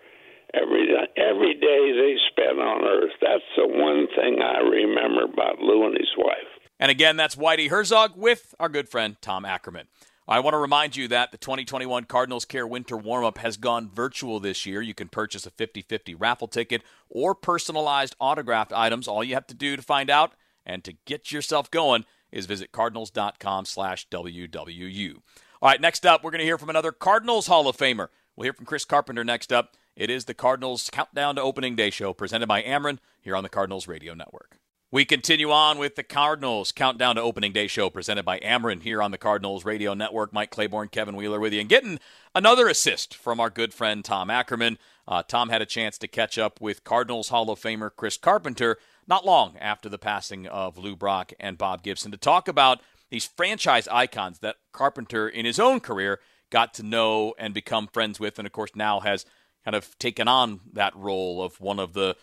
[0.54, 3.16] Every every day they spent on Earth.
[3.22, 6.52] That's the one thing I remember about Lou and his wife.
[6.78, 9.88] And again, that's Whitey Herzog with our good friend Tom Ackerman.
[10.28, 14.40] I want to remind you that the 2021 Cardinals Care Winter Warmup has gone virtual
[14.40, 14.82] this year.
[14.82, 19.08] You can purchase a 50 50 raffle ticket or personalized autographed items.
[19.08, 20.34] All you have to do to find out
[20.66, 25.16] and to get yourself going is visit cardinals.com slash WWU.
[25.62, 28.08] All right, next up, we're going to hear from another Cardinals Hall of Famer.
[28.36, 29.76] We'll hear from Chris Carpenter next up.
[29.96, 33.50] It is the Cardinals Countdown to Opening Day show presented by Ameren here on the
[33.50, 34.58] Cardinals Radio Network.
[34.94, 39.02] We continue on with the Cardinals Countdown to Opening Day show presented by Ameren here
[39.02, 40.34] on the Cardinals Radio Network.
[40.34, 41.98] Mike Claiborne, Kevin Wheeler with you, and getting
[42.36, 44.78] another assist from our good friend Tom Ackerman.
[45.08, 48.78] Uh, Tom had a chance to catch up with Cardinals Hall of Famer Chris Carpenter
[49.08, 53.26] not long after the passing of Lou Brock and Bob Gibson to talk about these
[53.26, 58.38] franchise icons that Carpenter, in his own career, got to know and become friends with,
[58.38, 59.26] and of course now has
[59.64, 62.18] kind of taken on that role of one of the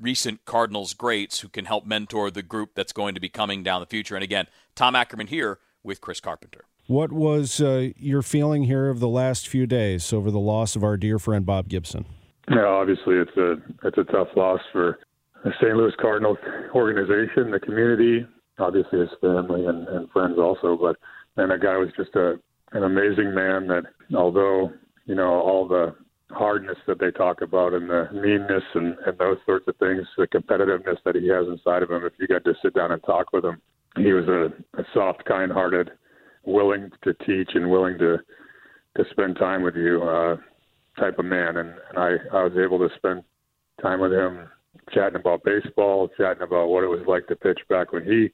[0.00, 3.80] recent Cardinals greats who can help mentor the group that's going to be coming down
[3.80, 4.14] the future.
[4.14, 6.64] And again, Tom Ackerman here with Chris Carpenter.
[6.86, 10.82] What was uh, your feeling here of the last few days over the loss of
[10.82, 12.06] our dear friend Bob Gibson?
[12.50, 14.98] Yeah, obviously it's a it's a tough loss for
[15.44, 15.76] the St.
[15.76, 16.38] Louis Cardinals
[16.74, 18.26] organization, the community,
[18.58, 20.76] obviously his family and, and friends also.
[20.76, 20.96] But
[21.36, 22.38] and that guy was just a
[22.72, 23.68] an amazing man.
[23.68, 24.72] That although
[25.06, 25.94] you know all the
[26.32, 30.26] hardness that they talk about and the meanness and, and those sorts of things, the
[30.26, 32.04] competitiveness that he has inside of him.
[32.04, 33.60] If you got to sit down and talk with him,
[33.96, 35.90] he was a, a soft, kind-hearted,
[36.44, 38.18] willing to teach and willing to
[38.96, 40.36] to spend time with you uh,
[41.00, 41.56] type of man.
[41.56, 43.22] And, and I I was able to spend
[43.80, 44.48] time with him
[44.92, 48.30] chatting about baseball, chatting about what it was like to pitch back when he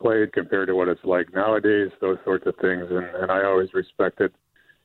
[0.00, 2.84] played compared to what it's like nowadays, those sorts of things.
[2.90, 4.32] And, and I always respected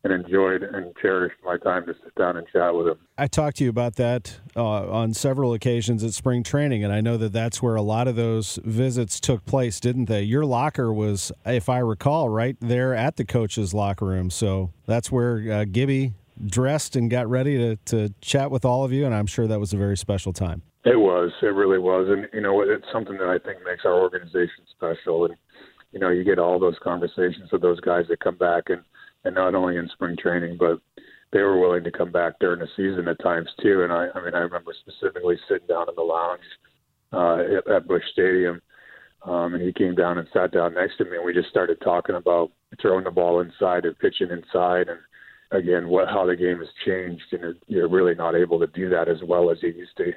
[0.03, 2.97] and enjoyed and cherished my time to sit down and chat with him.
[3.17, 7.01] I talked to you about that uh, on several occasions at spring training, and I
[7.01, 10.21] know that that's where a lot of those visits took place, didn't they?
[10.21, 14.29] Your locker was, if I recall, right there at the coach's locker room.
[14.29, 16.13] So that's where uh, Gibby
[16.45, 19.59] dressed and got ready to, to chat with all of you, and I'm sure that
[19.59, 20.61] was a very special time.
[20.85, 21.33] It was.
[21.41, 22.07] It really was.
[22.07, 25.25] And, you know, it's something that I think makes our organization special.
[25.25, 25.35] And,
[25.91, 28.81] you know, you get all those conversations with those guys that come back and,
[29.25, 30.79] and not only in spring training, but
[31.31, 33.83] they were willing to come back during the season at times too.
[33.83, 36.41] And I, I mean, I remember specifically sitting down in the lounge
[37.13, 38.61] uh, at, at Busch Stadium,
[39.23, 41.79] um, and he came down and sat down next to me, and we just started
[41.81, 42.51] talking about
[42.81, 44.99] throwing the ball inside and pitching inside, and
[45.51, 49.09] again, what how the game has changed, and you're really not able to do that
[49.09, 50.13] as well as you used to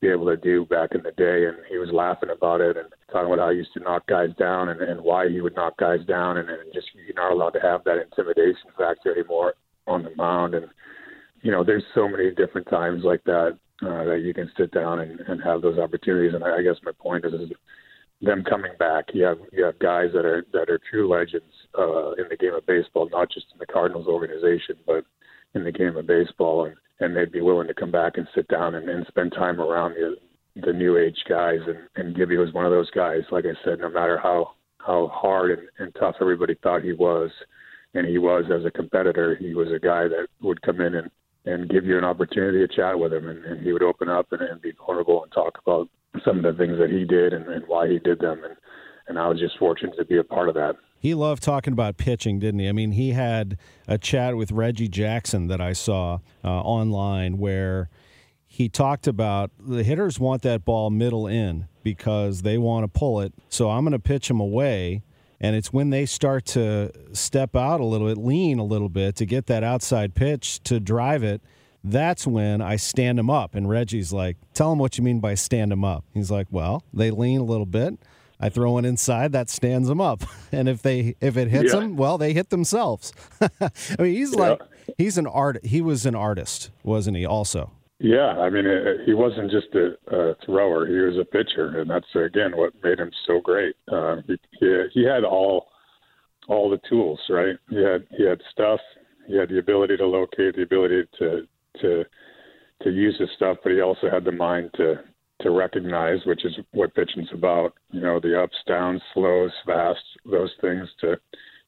[0.00, 1.46] be able to do back in the day.
[1.46, 4.30] And he was laughing about it and talking about how he used to knock guys
[4.38, 6.36] down and, and why he would knock guys down.
[6.38, 9.54] And, and just you're not allowed to have that intimidation factor anymore
[9.86, 10.54] on the mound.
[10.54, 10.66] And,
[11.42, 15.00] you know, there's so many different times like that uh, that you can sit down
[15.00, 16.34] and, and have those opportunities.
[16.34, 17.50] And I, I guess my point is, is
[18.22, 19.06] them coming back.
[19.12, 22.54] You have you have guys that are that are true legends uh, in the game
[22.54, 25.04] of baseball, not just in the Cardinals organization, but
[25.54, 26.64] in the game of baseball.
[26.64, 29.60] And and they'd be willing to come back and sit down and, and spend time
[29.60, 30.16] around the
[30.64, 33.80] the new age guys and and Gibby was one of those guys like I said
[33.80, 37.30] no matter how how hard and, and tough everybody thought he was
[37.94, 41.10] and he was as a competitor he was a guy that would come in and
[41.44, 44.26] and give you an opportunity to chat with him and, and he would open up
[44.32, 45.88] and, and be vulnerable and talk about
[46.24, 48.56] some of the things that he did and, and why he did them and
[49.08, 51.96] and I was just fortunate to be a part of that he loved talking about
[51.96, 52.68] pitching, didn't he?
[52.68, 57.88] I mean, he had a chat with Reggie Jackson that I saw uh, online where
[58.46, 63.20] he talked about the hitters want that ball middle in because they want to pull
[63.20, 63.34] it.
[63.48, 65.02] So I'm going to pitch them away.
[65.38, 69.16] And it's when they start to step out a little bit, lean a little bit
[69.16, 71.42] to get that outside pitch to drive it.
[71.84, 73.54] That's when I stand them up.
[73.54, 76.04] And Reggie's like, Tell him what you mean by stand them up.
[76.14, 77.98] He's like, Well, they lean a little bit.
[78.38, 80.22] I throw one inside that stands them up,
[80.52, 81.80] and if they if it hits yeah.
[81.80, 83.12] them, well, they hit themselves.
[83.40, 84.40] I mean, he's yeah.
[84.40, 84.60] like
[84.98, 85.64] he's an art.
[85.64, 87.24] He was an artist, wasn't he?
[87.26, 87.70] Also.
[87.98, 91.88] Yeah, I mean, it, he wasn't just a, a thrower; he was a pitcher, and
[91.88, 93.74] that's again what made him so great.
[93.90, 95.68] Uh, he, he he had all
[96.48, 97.56] all the tools, right?
[97.70, 98.80] He had he had stuff.
[99.26, 101.48] He had the ability to locate, the ability to
[101.80, 102.04] to
[102.82, 104.96] to use his stuff, but he also had the mind to
[105.42, 107.74] to recognize, which is what pitching's about.
[107.90, 111.16] You know, the ups, downs, slows, fast, those things to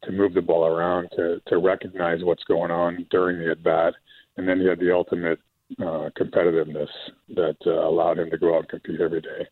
[0.04, 3.94] to move the ball around, to to recognize what's going on during the at bat,
[4.36, 5.38] and then he had the ultimate
[5.80, 6.88] uh, competitiveness
[7.34, 9.46] that uh, allowed him to go out and compete every day.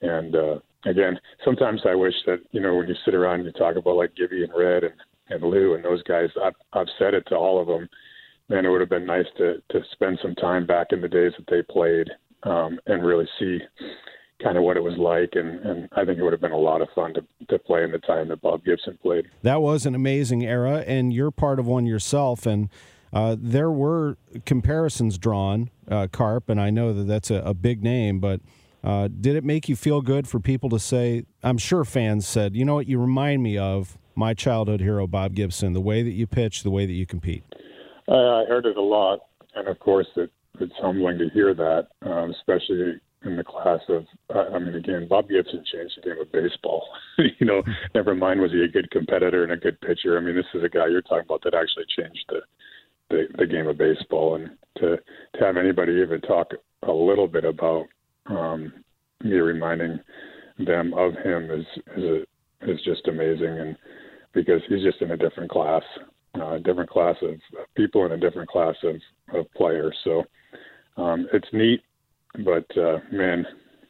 [0.00, 3.52] And uh, again, sometimes I wish that you know when you sit around and you
[3.52, 4.94] talk about like Gibby and Red and
[5.30, 7.88] and Lou and those guys, I've, I've said it to all of them.
[8.48, 11.32] Man, it would have been nice to to spend some time back in the days
[11.36, 12.08] that they played
[12.44, 13.58] um, and really see
[14.42, 15.30] kind of what it was like.
[15.34, 17.82] And, and I think it would have been a lot of fun to, to play
[17.82, 19.26] in the time that Bob Gibson played.
[19.42, 22.46] That was an amazing era, and you're part of one yourself.
[22.46, 22.68] And
[23.12, 24.16] uh, there were
[24.46, 28.40] comparisons drawn, uh, Carp, and I know that that's a, a big name, but.
[28.84, 31.24] Uh, did it make you feel good for people to say?
[31.42, 32.86] I'm sure fans said, "You know what?
[32.86, 35.72] You remind me of my childhood hero, Bob Gibson.
[35.72, 37.42] The way that you pitch, the way that you compete."
[38.06, 39.18] I heard it a lot,
[39.56, 40.30] and of course, it
[40.60, 44.06] it's humbling to hear that, um, especially in the class of.
[44.34, 46.86] I mean, again, Bob Gibson changed the game of baseball.
[47.18, 47.62] you know,
[47.94, 50.16] never mind was he a good competitor and a good pitcher.
[50.16, 52.40] I mean, this is a guy you're talking about that actually changed the
[53.10, 56.52] the, the game of baseball, and to to have anybody even talk
[56.86, 57.86] a little bit about
[58.26, 58.72] um,
[59.22, 59.98] me reminding
[60.58, 63.76] them of him is is a, is just amazing, and
[64.32, 65.82] because he's just in a different class,
[66.38, 67.34] uh, a different class of
[67.76, 68.96] people in a different class of,
[69.34, 69.96] of players.
[70.04, 70.24] So
[70.98, 71.82] um, it's neat,
[72.44, 73.46] but uh, man,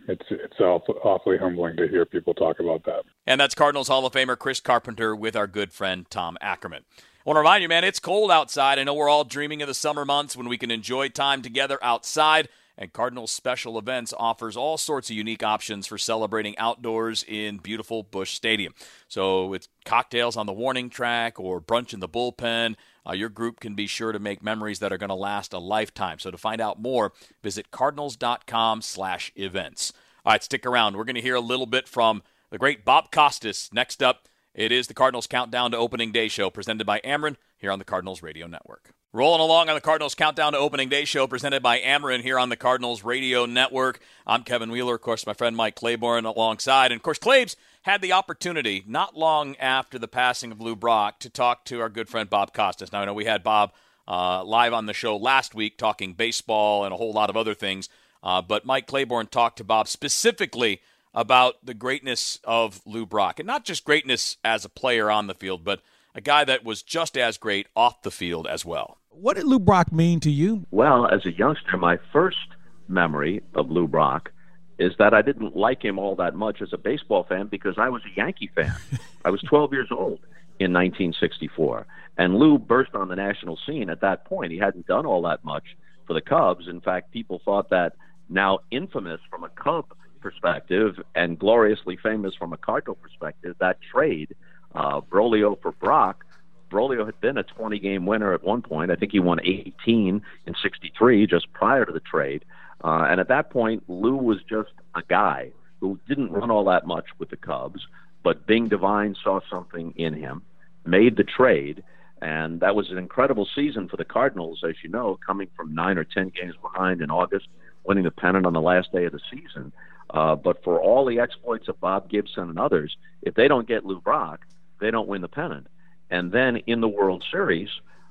[0.09, 3.03] it's it's awfully humbling to hear people talk about that.
[3.27, 6.85] And that's Cardinals Hall of Famer Chris Carpenter with our good friend Tom Ackerman.
[6.99, 8.79] I want to remind you, man, it's cold outside.
[8.79, 11.79] I know we're all dreaming of the summer months when we can enjoy time together
[11.83, 12.49] outside.
[12.81, 18.05] And Cardinals Special Events offers all sorts of unique options for celebrating outdoors in beautiful
[18.05, 18.73] Busch Stadium.
[19.09, 22.77] So it's cocktails on the warning track or brunch in the bullpen.
[23.07, 25.59] Uh, your group can be sure to make memories that are going to last a
[25.59, 26.21] lifetime.
[26.21, 27.13] So to find out more,
[27.43, 29.93] visit cardinals.com/events.
[30.25, 30.97] All right, stick around.
[30.97, 34.29] We're going to hear a little bit from the great Bob Costas next up.
[34.55, 37.85] It is the Cardinals Countdown to Opening Day show presented by Ameren here on the
[37.85, 38.95] Cardinals Radio Network.
[39.15, 42.51] Rolling along on the Cardinals Countdown to Opening Day show presented by Ameren here on
[42.51, 44.01] the Cardinals Radio Network.
[44.27, 46.93] I'm Kevin Wheeler, of course, my friend Mike Claiborne alongside.
[46.93, 51.21] And of course, Claibs had the opportunity not long after the passing of Lou Brock
[51.21, 52.93] to talk to our good friend Bob Costas.
[52.93, 53.73] Now, I know we had Bob
[54.07, 57.55] uh, live on the show last week talking baseball and a whole lot of other
[57.55, 57.89] things,
[58.23, 60.83] uh, but Mike Claiborne talked to Bob specifically
[61.15, 63.41] about the greatness of Lou Brock.
[63.41, 65.81] And not just greatness as a player on the field, but
[66.19, 68.99] a guy that was just as great off the field as well.
[69.11, 70.67] What did Lou Brock mean to you?
[70.73, 72.49] Well, as a youngster, my first
[72.89, 74.33] memory of Lou Brock
[74.81, 77.89] is that I didn't like him all that much as a baseball fan because I
[77.89, 78.75] was a Yankee fan.
[79.25, 80.19] I was 12 years old
[80.59, 81.87] in 1964.
[82.17, 84.51] And Lou burst on the national scene at that point.
[84.51, 85.77] He hadn't done all that much
[86.09, 86.67] for the Cubs.
[86.67, 87.95] In fact, people thought that
[88.29, 89.87] now infamous from a Cub
[90.21, 94.35] perspective and gloriously famous from a Cardinal perspective, that trade,
[94.75, 96.25] uh, Broglio for Brock,
[96.71, 98.91] Broglio had been a 20 game winner at one point.
[98.91, 102.45] I think he won 18 in 63 just prior to the trade.
[102.83, 105.51] Uh, and at that point, Lou was just a guy
[105.81, 107.87] who didn't run all that much with the Cubs,
[108.23, 110.43] but Bing Devine saw something in him,
[110.85, 111.83] made the trade,
[112.21, 115.99] and that was an incredible season for the Cardinals, as you know, coming from nine
[115.99, 117.49] or 10 games behind in August,
[117.85, 119.73] winning the pennant on the last day of the season.
[120.11, 123.85] Uh, but for all the exploits of Bob Gibson and others, if they don't get
[123.85, 124.41] Lou Brock,
[124.81, 125.67] they don't win the pennant.
[126.11, 127.69] And then in the World Series,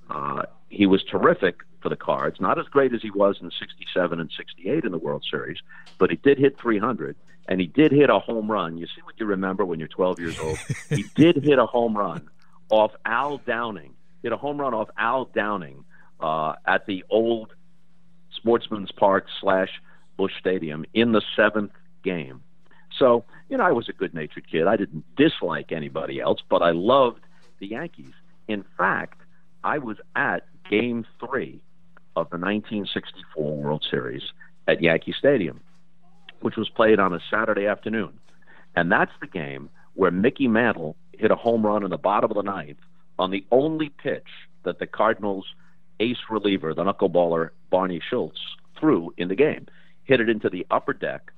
[0.09, 2.39] uh, he was terrific for the Cards.
[2.39, 5.59] Not as great as he was in '67 and '68 in the World Series,
[5.97, 7.15] but he did hit 300,
[7.47, 8.77] and he did hit a home run.
[8.77, 10.57] You see what you remember when you're 12 years old.
[10.89, 12.29] he did hit a home run
[12.69, 13.93] off Al Downing.
[14.23, 15.85] Hit a home run off Al Downing
[16.19, 17.53] uh, at the old
[18.31, 19.69] Sportsman's Park slash
[20.17, 21.71] Busch Stadium in the seventh
[22.03, 22.41] game.
[22.97, 24.67] So, you know, I was a good natured kid.
[24.67, 27.21] I didn't dislike anybody else, but I loved
[27.59, 28.13] the Yankees.
[28.47, 29.21] In fact,
[29.63, 31.61] I was at game three
[32.15, 34.23] of the 1964 World Series
[34.67, 35.61] at Yankee Stadium,
[36.41, 38.19] which was played on a Saturday afternoon.
[38.75, 42.37] And that's the game where Mickey Mantle hit a home run in the bottom of
[42.37, 42.77] the ninth
[43.17, 44.27] on the only pitch
[44.63, 45.45] that the Cardinals'
[45.99, 48.39] ace reliever, the knuckleballer Barney Schultz,
[48.79, 49.67] threw in the game.
[50.03, 51.31] Hit it into the upper deck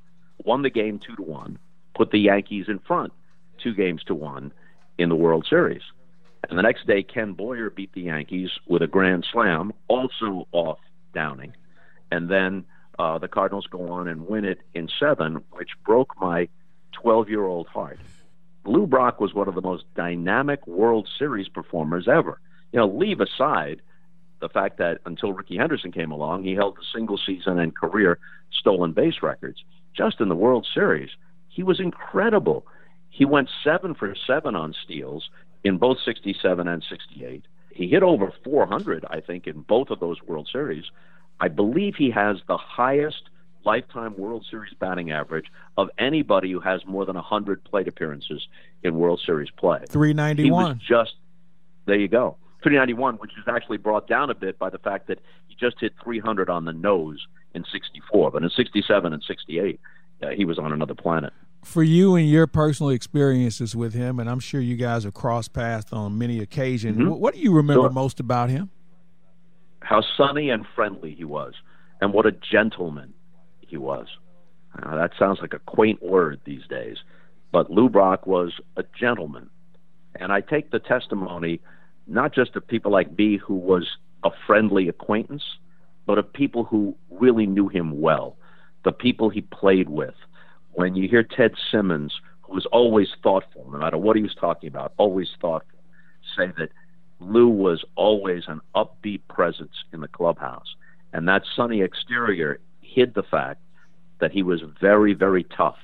[0.43, 1.57] won the game two to one,
[1.95, 3.13] put the Yankees in front
[3.61, 4.51] two games to one
[4.97, 5.81] in the World Series.
[6.49, 10.79] And the next day, Ken Boyer beat the Yankees with a grand slam, also off
[11.13, 11.53] Downing.
[12.11, 12.65] And then
[12.97, 16.47] uh, the Cardinals go on and win it in seven, which broke my
[16.93, 17.99] 12 year old heart.
[18.65, 22.39] Lou Brock was one of the most dynamic World Series performers ever.
[22.71, 23.81] You know, leave aside
[24.41, 28.19] the fact that until Rickey Henderson came along, he held the single season and career
[28.51, 29.63] stolen base records
[29.99, 31.09] just in the World Series,
[31.49, 32.65] he was incredible.
[33.09, 35.29] He went seven for seven on steals
[35.65, 37.45] in both 67 and 68.
[37.73, 40.85] He hit over 400, I think, in both of those World Series.
[41.41, 43.23] I believe he has the highest
[43.65, 45.47] lifetime World Series batting average
[45.77, 48.47] of anybody who has more than 100 plate appearances
[48.83, 49.83] in World Series play.
[49.89, 50.45] 391.
[50.45, 51.15] He was just,
[51.87, 52.37] there you go.
[52.63, 55.91] 391, which is actually brought down a bit by the fact that he just hit
[56.01, 59.79] 300 on the nose in 64, but in 67 and 68,
[60.21, 61.33] uh, he was on another planet.
[61.63, 65.53] For you and your personal experiences with him, and I'm sure you guys have crossed
[65.53, 67.09] paths on many occasions, mm-hmm.
[67.09, 67.89] what do you remember sure.
[67.89, 68.69] most about him?
[69.81, 71.53] How sunny and friendly he was,
[71.99, 73.13] and what a gentleman
[73.59, 74.07] he was.
[74.81, 76.97] Uh, that sounds like a quaint word these days,
[77.51, 79.49] but Lou Brock was a gentleman.
[80.15, 81.59] And I take the testimony
[82.07, 85.43] not just of people like me who was a friendly acquaintance–
[86.09, 88.35] but of people who really knew him well,
[88.83, 90.15] the people he played with.
[90.71, 94.69] When you hear Ted Simmons, who was always thoughtful, no matter what he was talking
[94.69, 95.77] about, always thoughtful,
[96.35, 96.71] say that
[97.19, 100.73] Lou was always an upbeat presence in the clubhouse.
[101.13, 103.61] And that sunny exterior hid the fact
[104.19, 105.77] that he was very, very tough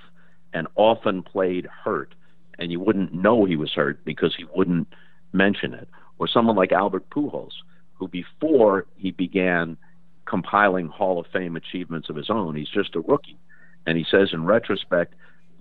[0.55, 2.15] and often played hurt.
[2.57, 4.87] And you wouldn't know he was hurt because he wouldn't
[5.33, 5.87] mention it.
[6.17, 7.53] Or someone like Albert Pujols,
[7.93, 9.77] who before he began
[10.25, 13.37] compiling Hall of Fame achievements of his own, he's just a rookie.
[13.85, 15.13] And he says in retrospect,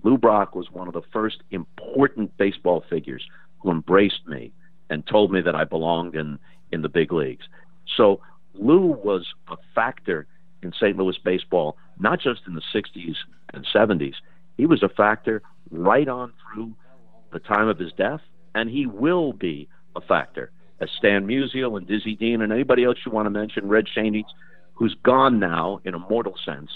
[0.02, 3.26] Lou Brock was one of the first important baseball figures
[3.60, 4.52] who embraced me
[4.90, 6.38] and told me that I belonged in,
[6.72, 7.44] in the big leagues.
[7.96, 8.20] So
[8.54, 10.26] Lou was a factor
[10.62, 10.96] in St.
[10.96, 13.16] Louis baseball, not just in the 60s
[13.52, 14.14] and 70s.
[14.56, 16.74] He was a factor right on through
[17.32, 18.20] the time of his death,
[18.54, 20.50] and he will be a factor.
[20.80, 24.32] As Stan Musial and Dizzy Dean and anybody else you want to mention, Red Schoendienst,
[24.74, 26.70] who's gone now in a mortal sense,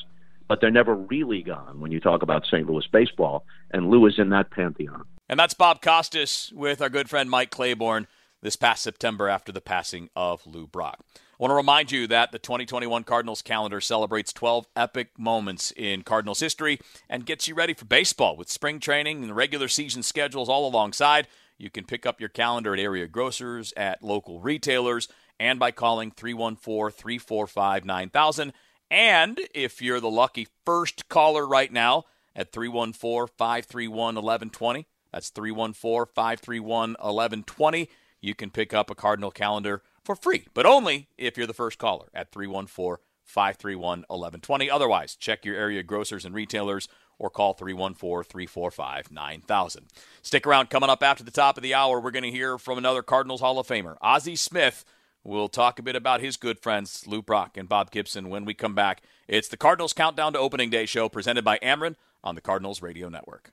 [0.48, 2.68] but they're never really gone when you talk about St.
[2.68, 5.04] Louis baseball, and Lou is in that pantheon.
[5.28, 8.06] And that's Bob Costas with our good friend Mike Claiborne
[8.40, 11.00] this past September after the passing of Lou Brock.
[11.14, 16.02] I want to remind you that the 2021 Cardinals calendar celebrates 12 epic moments in
[16.02, 20.48] Cardinals history and gets you ready for baseball with spring training and regular season schedules
[20.48, 21.28] all alongside.
[21.56, 25.08] You can pick up your calendar at area grocers, at local retailers,
[25.40, 28.52] and by calling 314 345 9000.
[28.90, 36.12] And if you're the lucky first caller right now at 314 531 1120, that's 314
[36.14, 37.88] 531 1120,
[38.20, 41.78] you can pick up a Cardinal calendar for free, but only if you're the first
[41.78, 44.70] caller at 314 531 1120.
[44.70, 49.86] Otherwise, check your area grocers and retailers or call 314 345 9000.
[50.22, 50.70] Stick around.
[50.70, 53.40] Coming up after the top of the hour, we're going to hear from another Cardinals
[53.40, 54.84] Hall of Famer, Ozzie Smith.
[55.28, 58.54] We'll talk a bit about his good friends, Lou Brock and Bob Gibson, when we
[58.54, 59.02] come back.
[59.28, 63.10] It's the Cardinals Countdown to Opening Day show presented by Ameren on the Cardinals Radio
[63.10, 63.52] Network.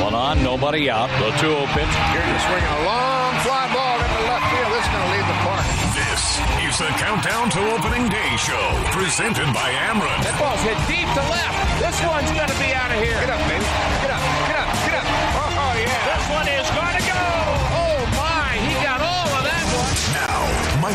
[0.00, 1.12] One on, nobody out.
[1.20, 1.92] The 2 0 pitch.
[2.16, 4.72] Here you swing a long fly ball into left field.
[4.72, 5.64] This is going to leave the park.
[5.92, 6.22] This
[6.64, 8.64] is the Countdown to Opening Day show,
[8.96, 10.16] presented by Ameren.
[10.24, 11.60] That ball's hit deep to left.
[11.76, 13.20] This one's going to be out of here.
[13.20, 13.68] Get up, baby.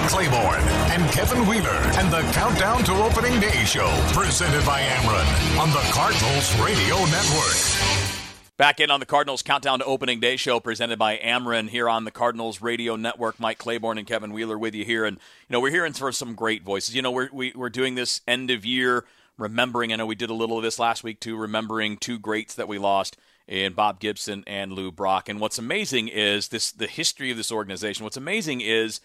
[0.07, 5.69] Claiborne and Kevin Wheeler and the Countdown to Opening Day show, presented by Ameren on
[5.69, 8.17] the Cardinals Radio Network.
[8.57, 12.05] Back in on the Cardinals Countdown to Opening Day show presented by Ameren here on
[12.05, 13.39] the Cardinals Radio Network.
[13.39, 15.05] Mike Claiborne and Kevin Wheeler with you here.
[15.05, 16.95] And, you know, we're hearing for some great voices.
[16.95, 19.05] You know, we're, we, are we are doing this end of year
[19.37, 19.93] remembering.
[19.93, 22.67] I know we did a little of this last week too, remembering two greats that
[22.67, 25.29] we lost in Bob Gibson and Lou Brock.
[25.29, 28.03] And what's amazing is this the history of this organization.
[28.03, 29.01] What's amazing is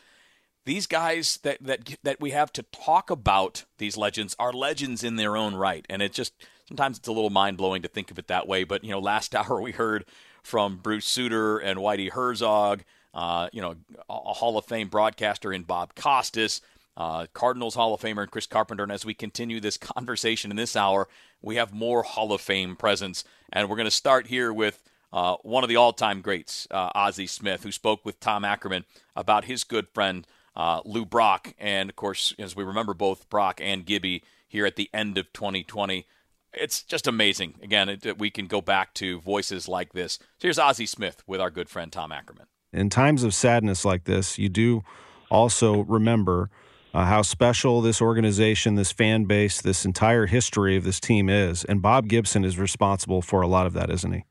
[0.64, 5.16] these guys that that that we have to talk about these legends are legends in
[5.16, 5.84] their own right.
[5.88, 6.32] And it just
[6.68, 8.64] sometimes it's a little mind blowing to think of it that way.
[8.64, 10.04] But you know, last hour we heard
[10.42, 12.82] from Bruce Sutter and Whitey Herzog,
[13.14, 13.76] uh, you know,
[14.08, 16.60] a Hall of Fame broadcaster in Bob Costas,
[16.96, 18.82] uh, Cardinals Hall of Famer and Chris Carpenter.
[18.82, 21.08] And as we continue this conversation in this hour,
[21.40, 24.82] we have more Hall of Fame presence, and we're going to start here with.
[25.14, 29.44] Uh, one of the all-time greats, uh, Ozzie Smith, who spoke with Tom Ackerman about
[29.44, 33.84] his good friend uh, Lou Brock, and of course, as we remember both Brock and
[33.84, 36.06] Gibby here at the end of 2020
[36.54, 37.54] it's just amazing.
[37.62, 40.18] Again, it, we can go back to voices like this.
[40.20, 42.46] So here's Ozzie Smith with our good friend Tom Ackerman.
[42.72, 44.82] In times of sadness like this, you do
[45.30, 46.50] also remember
[46.94, 51.64] uh, how special this organization, this fan base, this entire history of this team is.
[51.64, 54.24] And Bob Gibson is responsible for a lot of that, isn't he?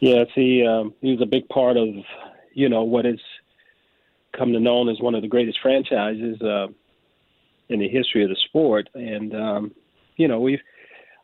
[0.00, 1.88] Yes, he um, he's a big part of
[2.54, 3.20] you know what has
[4.40, 6.68] come to known as one of the greatest franchises uh,
[7.68, 9.72] in the history of the sport, and um,
[10.16, 10.60] you know we've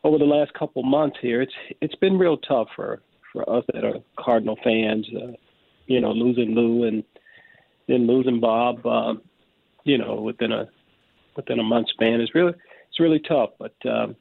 [0.03, 3.01] over the last couple months here, it's it's been real tough for
[3.33, 5.07] for us that are Cardinal fans.
[5.15, 5.31] Uh,
[5.87, 7.03] you know, losing Lou and
[7.87, 8.85] then losing Bob.
[8.85, 9.15] Uh,
[9.83, 10.67] you know, within a
[11.35, 12.53] within a month span is really
[12.89, 13.49] it's really tough.
[13.57, 14.15] But um,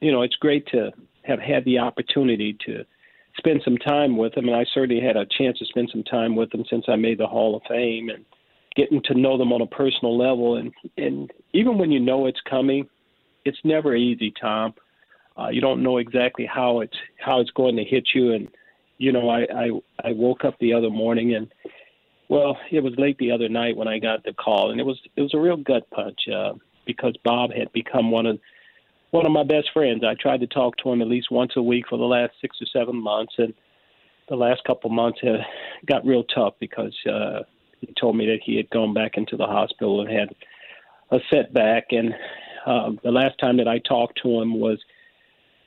[0.00, 0.90] you know, it's great to
[1.22, 2.84] have had the opportunity to
[3.36, 6.34] spend some time with them, and I certainly had a chance to spend some time
[6.34, 8.24] with them since I made the Hall of Fame and
[8.80, 10.56] getting to know them on a personal level.
[10.56, 12.88] And and even when you know it's coming,
[13.44, 14.74] it's never easy, Tom.
[15.38, 18.32] Uh, you don't know exactly how it's how it's going to hit you.
[18.32, 18.48] And
[18.98, 19.70] you know, I, I
[20.08, 21.52] I woke up the other morning and
[22.28, 24.98] well, it was late the other night when I got the call, and it was
[25.16, 26.52] it was a real gut punch uh,
[26.86, 28.38] because Bob had become one of
[29.10, 30.04] one of my best friends.
[30.04, 32.56] I tried to talk to him at least once a week for the last six
[32.62, 33.52] or seven months, and
[34.28, 35.40] the last couple months had
[35.86, 37.40] got real tough because uh,
[37.80, 40.34] he told me that he had gone back into the hospital and had
[41.10, 42.14] a setback, and
[42.66, 44.78] Uh, the last time that I talked to him was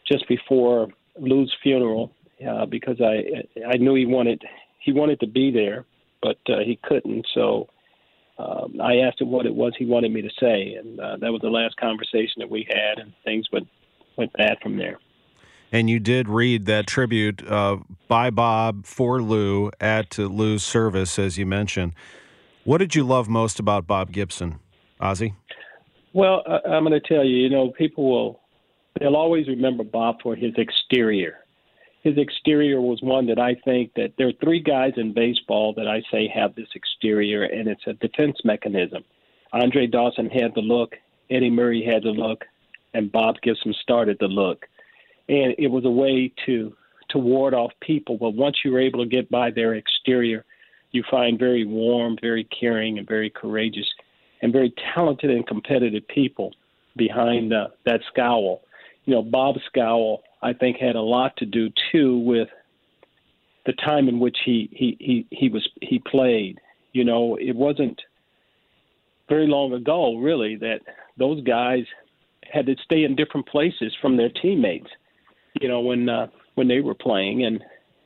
[0.05, 2.11] just before Lou's funeral
[2.47, 3.15] uh, because I
[3.73, 4.43] I knew he wanted
[4.85, 5.85] he wanted to be there,
[6.21, 7.25] but uh, he couldn't.
[7.33, 7.67] So
[8.37, 11.31] um, I asked him what it was he wanted me to say, and uh, that
[11.31, 13.67] was the last conversation that we had, and things went
[14.17, 14.99] went bad from there.
[15.73, 21.39] And you did read that tribute uh, by Bob for Lou at Lou's service, as
[21.39, 21.93] you mentioned.
[22.63, 24.59] What did you love most about Bob Gibson,
[24.99, 25.33] Ozzie?
[26.13, 28.39] Well, I, I'm going to tell you, you know, people will
[28.99, 31.39] they'll always remember Bob for his exterior.
[32.03, 35.87] His exterior was one that I think that there are three guys in baseball that
[35.87, 39.03] I say have this exterior, and it's a defense mechanism.
[39.53, 40.93] Andre Dawson had the look,
[41.31, 42.45] Eddie Murray had the look,
[42.93, 44.67] and Bob Gibson started the look,
[45.29, 46.75] and it was a way to
[47.09, 48.17] to ward off people.
[48.17, 50.45] But once you were able to get by their exterior,
[50.91, 53.87] you find very warm, very caring, and very courageous,
[54.41, 56.53] and very talented and competitive people
[56.95, 58.61] behind uh, that scowl
[59.05, 62.49] you know, Bob Scowl, I think, had a lot to do too with
[63.65, 66.59] the time in which he he he, he was he played.
[66.91, 68.01] You know, it wasn't
[69.29, 70.81] very long ago, really, that
[71.17, 71.85] those guys
[72.43, 74.89] had to stay in different places from their teammates.
[75.61, 77.63] You know, when uh, when they were playing and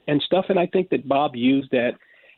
[0.07, 0.45] and stuff.
[0.49, 1.95] And I think that Bob used that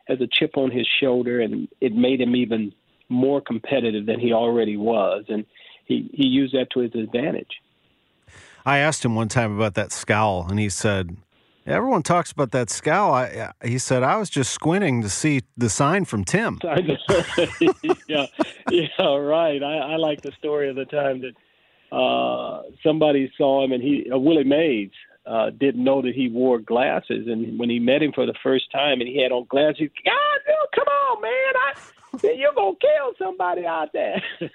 [0.07, 2.73] as a chip on his shoulder, and it made him even
[3.09, 5.25] more competitive than he already was.
[5.29, 5.45] And
[5.85, 7.61] he he used that to his advantage.
[8.65, 11.17] I asked him one time about that scowl, and he said,
[11.65, 13.13] Everyone talks about that scowl.
[13.13, 16.59] I, he said, I was just squinting to see the sign from Tim.
[16.63, 18.25] yeah,
[18.71, 19.61] yeah, right.
[19.61, 21.33] I, I like the story of the time that
[21.91, 24.91] uh, somebody saw him, and he, uh, Willie Mays,
[25.25, 27.27] uh, didn't know that he wore glasses.
[27.27, 29.87] And when he met him for the first time and he had on glasses, he,
[30.03, 31.31] God, dude, come on, man.
[31.31, 31.73] I,
[32.23, 34.21] you're to kill somebody out there.
[34.41, 34.49] Are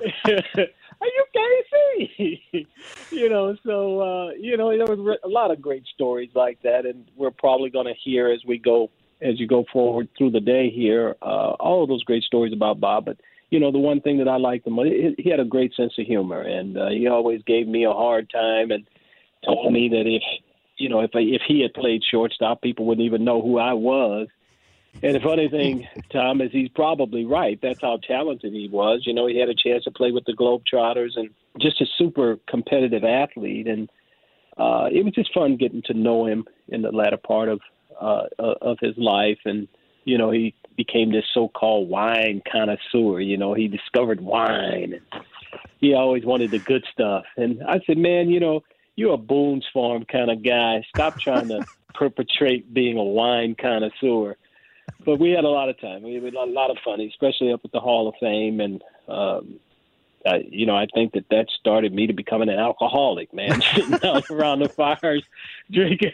[1.02, 2.66] you can't see.
[3.10, 6.84] you know, so uh, you know, there was a lot of great stories like that,
[6.84, 8.90] and we're probably going to hear as we go
[9.22, 12.80] as you go forward through the day here, uh, all of those great stories about
[12.80, 13.04] Bob.
[13.04, 13.18] But
[13.50, 14.78] you know, the one thing that I liked him,
[15.18, 18.30] he had a great sense of humor, and uh, he always gave me a hard
[18.30, 18.86] time and
[19.44, 20.22] told me that if
[20.76, 24.28] you know if if he had played shortstop, people wouldn't even know who I was.
[25.02, 27.58] And the funny thing, Tom, is he's probably right.
[27.60, 29.02] That's how talented he was.
[29.04, 31.30] You know, he had a chance to play with the Globetrotters and
[31.60, 33.68] just a super competitive athlete.
[33.68, 33.88] And
[34.56, 37.60] uh, it was just fun getting to know him in the latter part of
[38.00, 39.38] uh, of his life.
[39.44, 39.68] And
[40.10, 43.20] you know, he became this so-called wine connoisseur.
[43.20, 44.94] You know, he discovered wine.
[44.94, 45.22] And
[45.78, 47.24] he always wanted the good stuff.
[47.36, 48.62] And I said, man, you know,
[48.96, 50.84] you're a Boone's Farm kind of guy.
[50.94, 54.36] Stop trying to perpetrate being a wine connoisseur
[55.04, 56.02] but we had a lot of time.
[56.02, 59.60] We had a lot of fun, especially up at the Hall of Fame, and um,
[60.26, 63.98] I, you know, I think that that started me to becoming an alcoholic, man, sitting
[64.04, 65.24] out around the fires,
[65.70, 66.12] drinking,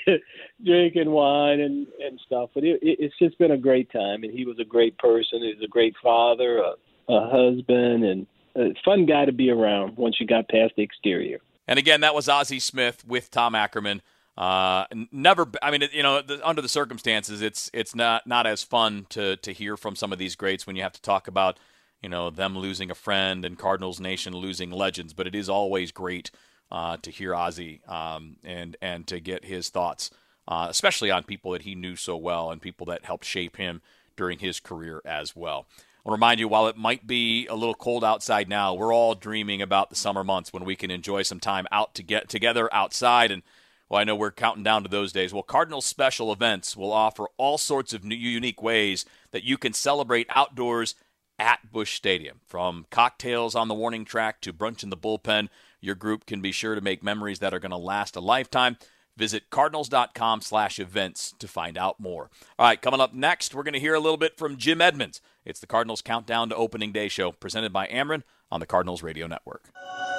[0.64, 2.50] drinking wine and and stuff.
[2.54, 5.42] But it, it, it's just been a great time, and he was a great person.
[5.42, 6.74] He was a great father, a,
[7.12, 8.26] a husband, and
[8.56, 11.38] a fun guy to be around once you got past the exterior.
[11.68, 14.02] And again, that was Ozzie Smith with Tom Ackerman.
[14.38, 15.48] Uh, never.
[15.62, 19.36] I mean, you know, the, under the circumstances, it's it's not not as fun to
[19.38, 21.58] to hear from some of these greats when you have to talk about
[22.02, 25.12] you know them losing a friend and Cardinals Nation losing legends.
[25.12, 26.30] But it is always great
[26.70, 30.10] uh, to hear Ozzie um, and and to get his thoughts,
[30.48, 33.82] uh, especially on people that he knew so well and people that helped shape him
[34.16, 35.66] during his career as well.
[36.04, 39.60] I'll remind you, while it might be a little cold outside now, we're all dreaming
[39.60, 43.30] about the summer months when we can enjoy some time out to get together outside
[43.30, 43.42] and
[43.88, 45.32] well, I know we're counting down to those days.
[45.32, 49.72] Well, Cardinal Special Events will offer all sorts of new, unique ways that you can
[49.72, 50.96] celebrate outdoors
[51.38, 52.40] at Busch Stadium.
[52.46, 55.48] From cocktails on the warning track to brunch in the bullpen,
[55.80, 58.76] your group can be sure to make memories that are going to last a lifetime.
[59.16, 62.30] Visit cardinals.com slash events to find out more.
[62.58, 65.22] All right, coming up next, we're going to hear a little bit from Jim Edmonds.
[65.44, 69.26] It's the Cardinals Countdown to Opening Day show presented by Ameren on the Cardinals Radio
[69.26, 69.70] Network.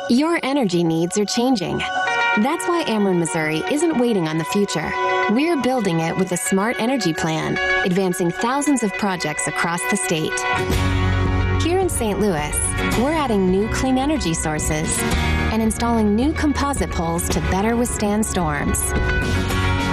[0.09, 1.77] Your energy needs are changing.
[1.77, 4.91] That's why Ameren Missouri isn't waiting on the future.
[5.31, 11.06] We're building it with a smart energy plan, advancing thousands of projects across the state.
[11.87, 12.19] In St.
[12.19, 12.51] Louis,
[12.99, 14.99] we're adding new clean energy sources
[15.53, 18.91] and installing new composite poles to better withstand storms.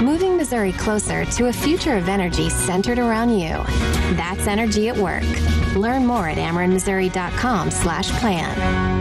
[0.03, 3.63] Moving Missouri closer to a future of energy centered around you.
[4.17, 5.23] That's energy at work.
[5.77, 8.94] Learn more at AmerenMissouri.com slash plan.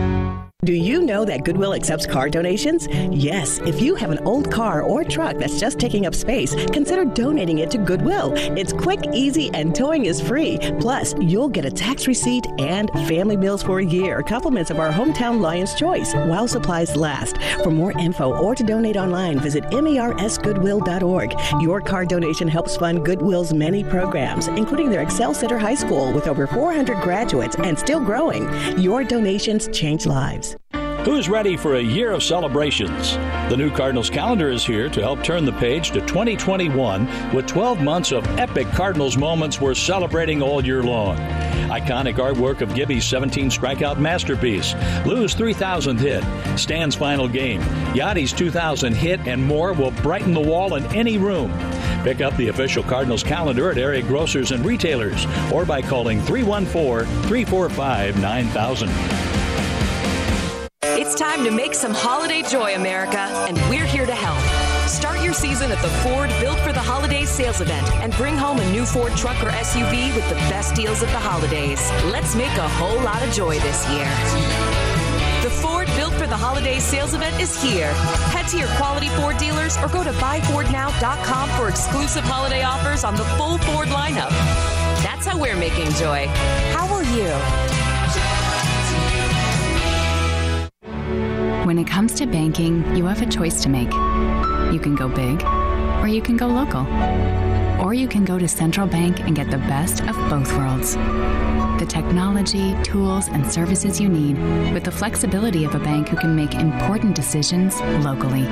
[0.64, 2.88] Do you know that Goodwill accepts car donations?
[3.10, 7.04] Yes, if you have an old car or truck that's just taking up space, consider
[7.04, 8.32] donating it to Goodwill.
[8.34, 10.58] It's quick, easy, and towing is free.
[10.80, 14.90] Plus, you'll get a tax receipt and family meals for a year, compliments of our
[14.90, 17.36] hometown Lion's Choice, while supplies last.
[17.62, 21.34] For more info or to donate online, visit mersgoodwill.org.
[21.62, 26.26] Your car donation helps fund Goodwill's many programs, including their Excel Center High School with
[26.26, 28.48] over 400 graduates and still growing.
[28.80, 30.53] Your donations change lives.
[31.04, 33.12] Who's ready for a year of celebrations?
[33.50, 37.82] The new Cardinals calendar is here to help turn the page to 2021 with 12
[37.82, 41.18] months of epic Cardinals moments we're celebrating all year long.
[41.68, 44.72] Iconic artwork of Gibby's 17 strikeout masterpiece,
[45.04, 46.24] Lou's 3000 hit,
[46.58, 47.60] Stan's final game,
[47.92, 51.52] Yadi's 2000 hit, and more will brighten the wall in any room.
[52.02, 57.04] Pick up the official Cardinals calendar at area grocers and retailers or by calling 314
[57.24, 59.33] 345 9000.
[60.86, 63.18] It's time to make some holiday joy, America,
[63.48, 64.38] and we're here to help.
[64.86, 68.58] Start your season at the Ford Built for the Holidays sales event and bring home
[68.60, 71.80] a new Ford truck or SUV with the best deals of the holidays.
[72.12, 74.06] Let's make a whole lot of joy this year.
[75.42, 77.92] The Ford Built for the Holidays sales event is here.
[78.30, 83.16] Head to your quality Ford dealers or go to buyfordnow.com for exclusive holiday offers on
[83.16, 84.30] the full Ford lineup.
[85.02, 86.26] That's how we're making joy.
[86.76, 87.73] How will you?
[91.74, 93.92] When it comes to banking, you have a choice to make.
[94.72, 95.42] You can go big,
[96.00, 96.86] or you can go local.
[97.84, 100.94] Or you can go to Central Bank and get the best of both worlds.
[100.94, 104.38] The technology, tools, and services you need
[104.72, 108.44] with the flexibility of a bank who can make important decisions locally.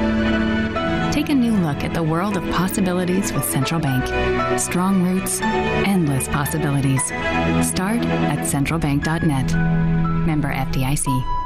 [1.13, 4.59] Take a new look at the world of possibilities with Central Bank.
[4.59, 7.05] Strong roots, endless possibilities.
[7.65, 9.55] Start at centralbank.net.
[10.27, 11.42] Member FDIC.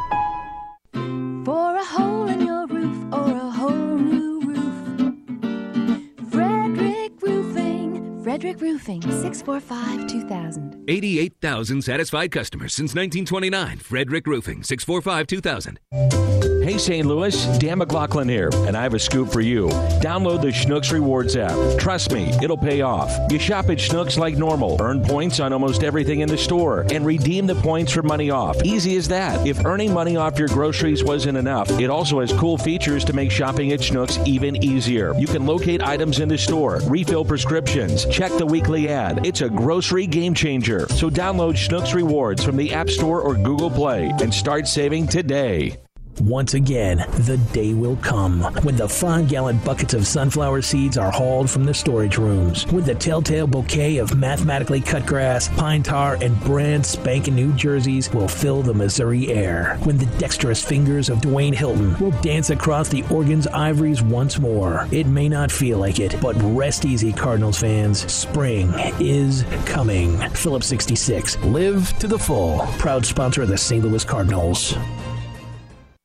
[8.46, 10.84] Frederick Roofing, 645 2000.
[10.86, 13.78] 88,000 satisfied customers since 1929.
[13.78, 16.35] Frederick Roofing, 645 2000.
[16.66, 17.06] Hey, St.
[17.06, 19.68] Louis, Dan McLaughlin here, and I have a scoop for you.
[20.02, 21.78] Download the Schnucks Rewards app.
[21.78, 23.16] Trust me, it'll pay off.
[23.30, 27.06] You shop at Schnucks like normal, earn points on almost everything in the store, and
[27.06, 28.60] redeem the points for money off.
[28.64, 29.46] Easy as that.
[29.46, 33.30] If earning money off your groceries wasn't enough, it also has cool features to make
[33.30, 35.14] shopping at Schnucks even easier.
[35.16, 39.24] You can locate items in the store, refill prescriptions, check the weekly ad.
[39.24, 40.88] It's a grocery game changer.
[40.88, 45.76] So download Schnucks Rewards from the App Store or Google Play and start saving today.
[46.20, 51.10] Once again, the day will come when the five gallon buckets of sunflower seeds are
[51.10, 56.16] hauled from the storage rooms, when the telltale bouquet of mathematically cut grass, pine tar,
[56.22, 61.18] and brand spanking new jerseys will fill the Missouri air, when the dexterous fingers of
[61.18, 64.88] Dwayne Hilton will dance across the Oregon's ivories once more.
[64.90, 68.10] It may not feel like it, but rest easy, Cardinals fans.
[68.10, 70.16] Spring is coming.
[70.30, 71.36] Phillips 66.
[71.44, 72.60] Live to the full.
[72.78, 73.84] Proud sponsor of the St.
[73.84, 74.74] Louis Cardinals.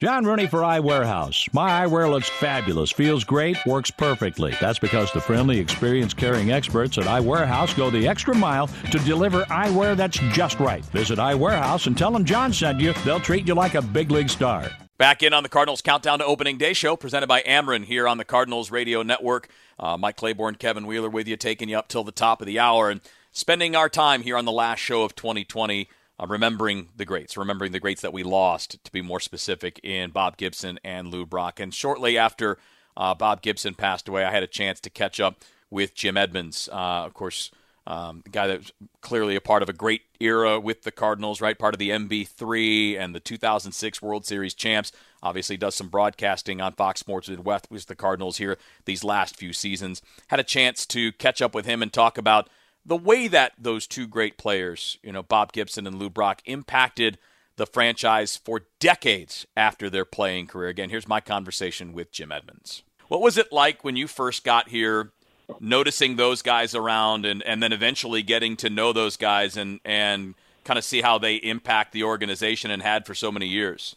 [0.02, 1.48] John Rooney for Eye Warehouse.
[1.54, 4.52] My eyewear looks fabulous, feels great, works perfectly.
[4.60, 8.98] That's because the friendly, experienced, caring experts at Eye Warehouse go the extra mile to
[8.98, 10.84] deliver eyewear that's just right.
[10.86, 12.94] Visit Eye Warehouse and tell them John sent you.
[13.06, 14.72] They'll treat you like a big league star.
[14.98, 18.18] Back in on the Cardinals Countdown to Opening Day show, presented by Ameren here on
[18.18, 19.50] the Cardinals Radio Network.
[19.78, 22.58] Uh, Mike Claiborne, Kevin Wheeler with you, taking you up till the top of the
[22.58, 25.88] hour and spending our time here on the last show of 2020
[26.22, 30.12] uh, remembering the greats, remembering the greats that we lost, to be more specific, in
[30.12, 31.60] Bob Gibson and Lou Brock.
[31.60, 32.58] And shortly after
[32.96, 36.70] uh, Bob Gibson passed away, I had a chance to catch up with Jim Edmonds,
[36.72, 37.50] uh, of course,
[37.88, 41.42] um, the guy that was clearly a part of a great era with the Cardinals,
[41.42, 41.58] right?
[41.58, 44.92] Part of the MB3 and the 2006 World Series champs.
[45.24, 49.52] Obviously, does some broadcasting on Fox Sports Midwest with the Cardinals here these last few
[49.52, 50.02] seasons.
[50.28, 52.50] Had a chance to catch up with him and talk about
[52.86, 57.18] the way that those two great players, you know, Bob Gibson and Lou Brock, impacted
[57.58, 60.70] the franchise for decades after their playing career.
[60.70, 62.84] Again, here's my conversation with Jim Edmonds.
[63.08, 65.12] What was it like when you first got here,
[65.60, 70.34] noticing those guys around and, and then eventually getting to know those guys and, and
[70.64, 73.96] kind of see how they impact the organization and had for so many years?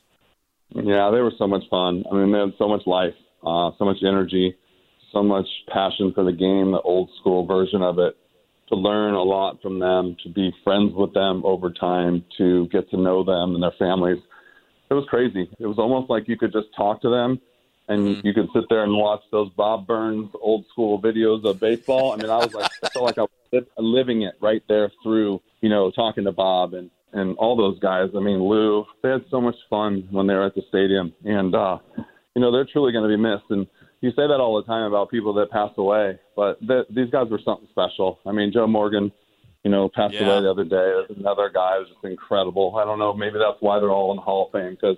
[0.71, 2.05] Yeah, they were so much fun.
[2.11, 3.15] I mean, they had so much life,
[3.47, 4.57] uh, so much energy,
[5.13, 8.17] so much passion for the game, the old school version of it
[8.69, 12.89] to learn a lot from them, to be friends with them over time, to get
[12.91, 14.23] to know them and their families.
[14.91, 15.49] It was crazy.
[15.59, 17.41] It was almost like you could just talk to them
[17.89, 18.27] and mm-hmm.
[18.27, 22.13] you could sit there and watch those Bob Burns old school videos of baseball.
[22.13, 25.41] I mean, I was like, I felt like I was living it right there through,
[25.61, 28.11] you know, talking to Bob and, and all those guys.
[28.17, 31.55] I mean, Lou, they had so much fun when they were at the stadium, and
[31.55, 31.79] uh,
[32.35, 33.45] you know they're truly going to be missed.
[33.51, 33.67] And
[34.05, 37.29] you say that all the time about people that pass away, but th- these guys
[37.31, 38.19] were something special.
[38.27, 39.11] I mean, Joe Morgan,
[39.65, 40.27] you know, passed Yeah.
[40.27, 40.71] away the other day.
[41.07, 42.77] There's another guy who's just incredible.
[42.77, 44.97] I don't know, maybe that's why they're all in the Hall of Fame because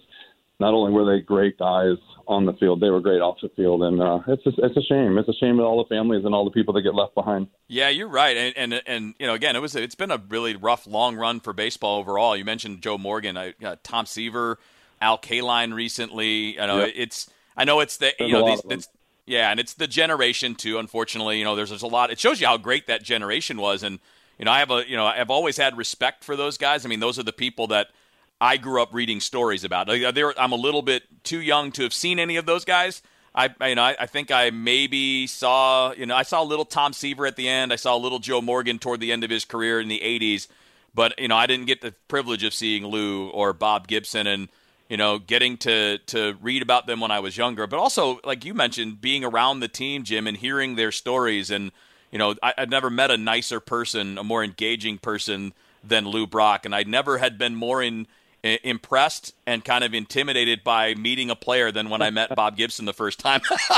[0.58, 3.82] not only were they great guys on the field, they were great off the field,
[3.82, 5.18] and uh, it's just, it's a shame.
[5.18, 7.46] It's a shame of all the families and all the people that get left behind.
[7.68, 10.56] Yeah, you're right, and and, and you know, again, it was it's been a really
[10.56, 12.36] rough, long run for baseball overall.
[12.36, 14.58] You mentioned Joe Morgan, I, uh, Tom Seaver,
[15.00, 16.54] Al Kaline recently.
[16.54, 16.92] You know, Yep.
[16.96, 18.88] it's I know it's the There's you know these it's
[19.26, 20.78] yeah, and it's the generation too.
[20.78, 22.10] Unfortunately, you know, there's there's a lot.
[22.10, 23.98] It shows you how great that generation was, and
[24.38, 26.84] you know, I have a you know, I've always had respect for those guys.
[26.84, 27.88] I mean, those are the people that
[28.40, 29.88] I grew up reading stories about.
[29.90, 33.02] I'm a little bit too young to have seen any of those guys.
[33.34, 36.44] I, I- you know, I, I think I maybe saw, you know, I saw a
[36.44, 37.72] little Tom Seaver at the end.
[37.72, 40.48] I saw a little Joe Morgan toward the end of his career in the '80s,
[40.94, 44.48] but you know, I didn't get the privilege of seeing Lou or Bob Gibson, and
[44.88, 47.66] you know, getting to to read about them when I was younger.
[47.66, 51.72] But also, like you mentioned, being around the team, Jim, and hearing their stories, and
[52.10, 56.26] you know, I, I've never met a nicer person, a more engaging person than Lou
[56.26, 58.06] Brock, and I never had been more in
[58.44, 62.56] i- impressed and kind of intimidated by meeting a player than when I met Bob
[62.56, 63.40] Gibson the first time.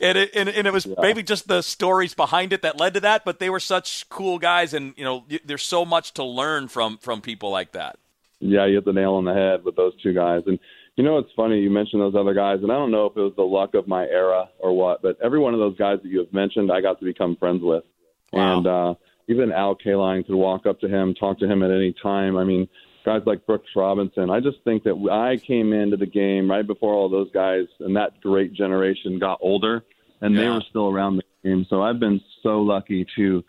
[0.00, 3.00] and, it, and, and it was maybe just the stories behind it that led to
[3.00, 6.68] that, but they were such cool guys, and you know, there's so much to learn
[6.68, 7.98] from from people like that.
[8.40, 10.42] Yeah, you hit the nail on the head with those two guys.
[10.46, 10.58] And
[10.96, 13.20] you know, it's funny you mentioned those other guys, and I don't know if it
[13.20, 16.08] was the luck of my era or what, but every one of those guys that
[16.08, 17.84] you have mentioned, I got to become friends with.
[18.32, 18.58] Wow.
[18.58, 18.94] And uh,
[19.28, 22.36] even Al Kaline could walk up to him, talk to him at any time.
[22.36, 22.68] I mean,
[23.04, 24.28] guys like Brooks Robinson.
[24.28, 27.96] I just think that I came into the game right before all those guys and
[27.96, 29.84] that great generation got older,
[30.20, 31.66] and they were still around the game.
[31.70, 33.44] So I've been so lucky to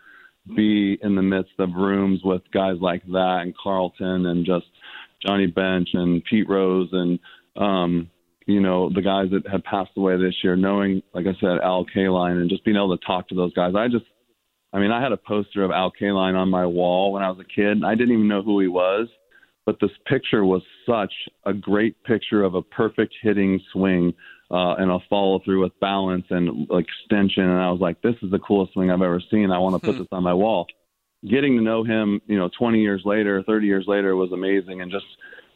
[0.56, 4.66] be in the midst of rooms with guys like that and Carlton and just
[5.24, 7.18] Johnny Bench and Pete Rose and
[7.56, 8.10] um,
[8.46, 10.56] you know the guys that had passed away this year.
[10.56, 13.74] Knowing, like I said, Al Kaline and just being able to talk to those guys.
[13.76, 14.06] I just,
[14.72, 17.38] I mean, I had a poster of Al Kaline on my wall when I was
[17.40, 17.72] a kid.
[17.72, 19.08] and I didn't even know who he was,
[19.66, 21.12] but this picture was such
[21.44, 24.14] a great picture of a perfect hitting swing.
[24.50, 28.32] Uh, and a follow through with balance and extension, and I was like, "This is
[28.32, 29.52] the coolest swing I've ever seen.
[29.52, 30.66] I want to put this on my wall."
[31.28, 34.80] getting to know him, you know, 20 years later, 30 years later was amazing.
[34.80, 35.04] And just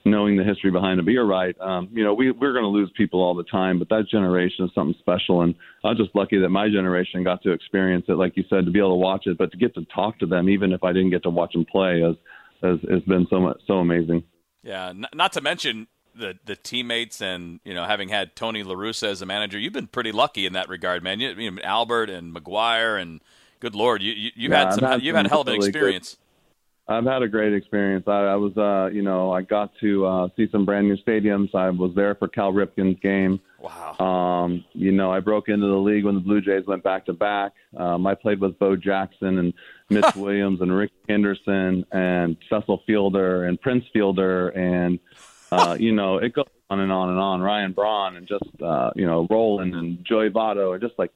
[0.05, 1.07] knowing the history behind him.
[1.07, 1.59] But you're right.
[1.61, 4.65] Um, you know, we, we're going to lose people all the time, but that generation
[4.67, 5.43] is something special.
[5.43, 8.67] And I was just lucky that my generation got to experience it, like you said,
[8.67, 10.85] to be able to watch it, but to get to talk to them, even if
[10.85, 12.17] I didn't get to watch them play, has,
[12.63, 14.25] has, has been so much, so amazing.
[14.63, 18.75] Yeah, n- not to mention the the teammates and you know having had Tony La
[18.75, 21.21] Russa as a manager, you've been pretty lucky in that regard, man.
[21.21, 23.21] You, you know, Albert and McGwire and
[23.61, 25.55] good lord, you, you you've Yeah, had some had you've had a hell of an
[25.55, 26.17] really good- experience.
[26.87, 28.07] I've had a great experience.
[28.07, 31.55] I, I was, uh, you know, I got to uh, see some brand new stadiums.
[31.55, 33.41] I was there for Cal Ripken's game.
[33.59, 33.97] Wow.
[34.45, 37.15] Um, you know, I broke into the league when the Blue Jays went back to
[37.15, 37.53] back.
[37.75, 39.55] Um, I played with Bo Jackson and
[39.89, 44.99] Mitch Williams and Rick Henderson and Cecil Fielder and Prince Fielder and
[45.53, 47.41] uh, you know, it goes on and on and on.
[47.41, 51.13] Ryan Braun and just uh, you know, Rolen and Joey Votto and just like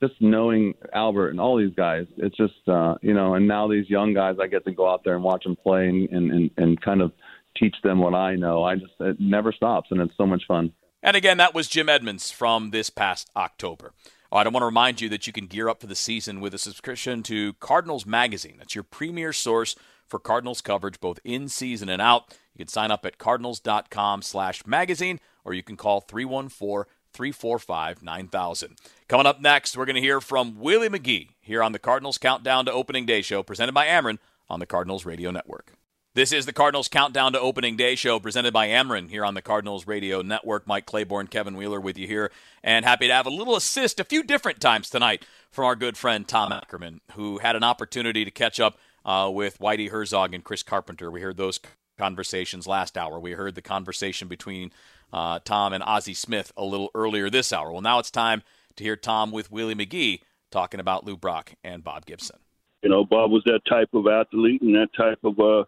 [0.00, 3.88] just knowing Albert and all these guys, it's just uh, you know, and now these
[3.88, 6.50] young guys, I get to go out there and watch them play and and, and,
[6.56, 7.12] and kind of
[7.56, 8.62] teach them what I know.
[8.62, 10.72] I just it never stops, and it's so much fun.
[11.02, 13.92] And again, that was Jim Edmonds from this past October.
[14.30, 16.40] All right, I want to remind you that you can gear up for the season
[16.40, 18.56] with a subscription to Cardinals Magazine.
[18.58, 19.74] That's your premier source
[20.08, 22.36] for Cardinals coverage both in season and out.
[22.54, 28.76] You can sign up at cardinals.com slash magazine or you can call 314-345-9000.
[29.08, 32.64] Coming up next, we're going to hear from Willie McGee here on the Cardinals Countdown
[32.64, 35.72] to Opening Day show presented by Ameren on the Cardinals Radio Network.
[36.14, 39.42] This is the Cardinals Countdown to Opening Day show presented by Ameren here on the
[39.42, 40.66] Cardinals Radio Network.
[40.66, 42.32] Mike Claiborne, Kevin Wheeler with you here,
[42.64, 45.96] and happy to have a little assist a few different times tonight from our good
[45.96, 48.76] friend Tom Ackerman, who had an opportunity to catch up
[49.08, 51.10] uh, with Whitey Herzog and Chris Carpenter.
[51.10, 51.58] We heard those
[51.96, 53.18] conversations last hour.
[53.18, 54.70] We heard the conversation between
[55.14, 57.72] uh, Tom and Ozzie Smith a little earlier this hour.
[57.72, 58.42] Well, now it's time
[58.76, 62.36] to hear Tom with Willie McGee talking about Lou Brock and Bob Gibson.
[62.82, 65.64] You know, Bob was that type of athlete and that type of, uh,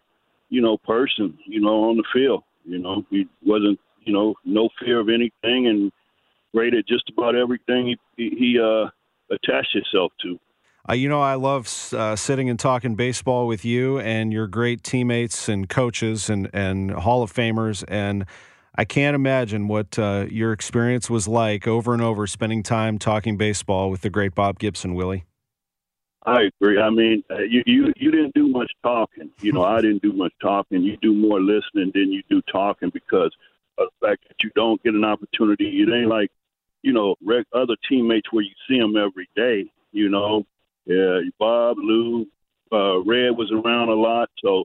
[0.49, 2.43] you know, person, you know, on the field.
[2.63, 5.91] You know, he wasn't, you know, no fear of anything and
[6.53, 8.89] at just about everything he, he uh,
[9.33, 10.39] attached himself to.
[10.89, 14.83] Uh, you know, I love uh, sitting and talking baseball with you and your great
[14.83, 17.83] teammates and coaches and, and Hall of Famers.
[17.87, 18.25] And
[18.75, 23.37] I can't imagine what uh, your experience was like over and over spending time talking
[23.37, 25.25] baseball with the great Bob Gibson, Willie.
[26.23, 26.79] I agree.
[26.79, 29.31] I mean, uh, you you you didn't do much talking.
[29.41, 30.83] You know, I didn't do much talking.
[30.83, 33.31] You do more listening than you do talking because
[33.79, 35.81] of the fact that you don't get an opportunity.
[35.81, 36.29] It ain't like
[36.83, 37.15] you know
[37.53, 39.65] other teammates where you see them every day.
[39.91, 40.45] You know,
[40.91, 42.25] yeah, Bob, Lou,
[42.71, 44.63] uh, Red was around a lot, so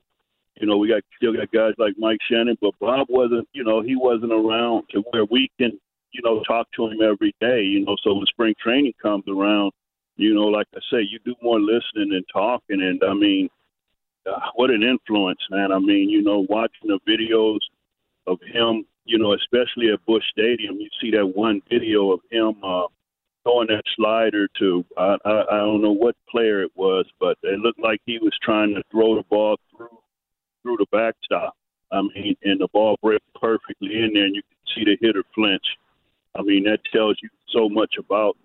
[0.61, 3.49] you know we got still got guys like Mike Shannon, but Bob wasn't.
[3.53, 5.79] You know, he wasn't around to where we can
[6.13, 7.63] you know talk to him every day.
[7.63, 9.73] You know, so when spring training comes around
[10.17, 12.83] you know, like I say, you do more listening than talking.
[12.83, 13.49] And I mean,
[14.27, 15.73] uh, what an influence, man.
[15.73, 17.59] I mean, you know, watching the videos
[18.27, 22.55] of him, you know, especially at Busch Stadium, you see that one video of him
[22.65, 22.87] uh,
[23.47, 27.61] throwing that slider to, I, I, I don't know what player it was, but it
[27.61, 29.99] looked like he was trying to throw the ball through
[30.63, 31.55] through the backstop.
[31.93, 35.23] I mean, and the ball break perfectly in there, and you can see the hitter
[35.33, 35.63] flinch.
[36.35, 38.37] I mean, that tells you so much about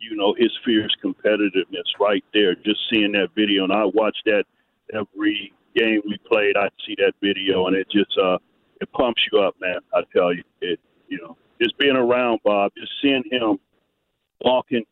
[0.00, 2.54] you know, his fierce competitiveness right there.
[2.54, 4.44] Just seeing that video, and I watch that
[4.92, 6.56] every game we played.
[6.56, 8.38] I see that video, and it just uh,
[8.80, 9.78] it pumps you up, man.
[9.94, 13.58] I tell you, it you know, just being around Bob, just seeing him
[14.42, 14.84] walking,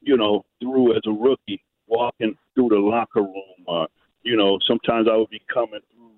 [0.00, 3.64] you know, through as a rookie, walking through the locker room.
[3.68, 3.86] Uh,
[4.22, 6.10] you know, sometimes I would be coming through,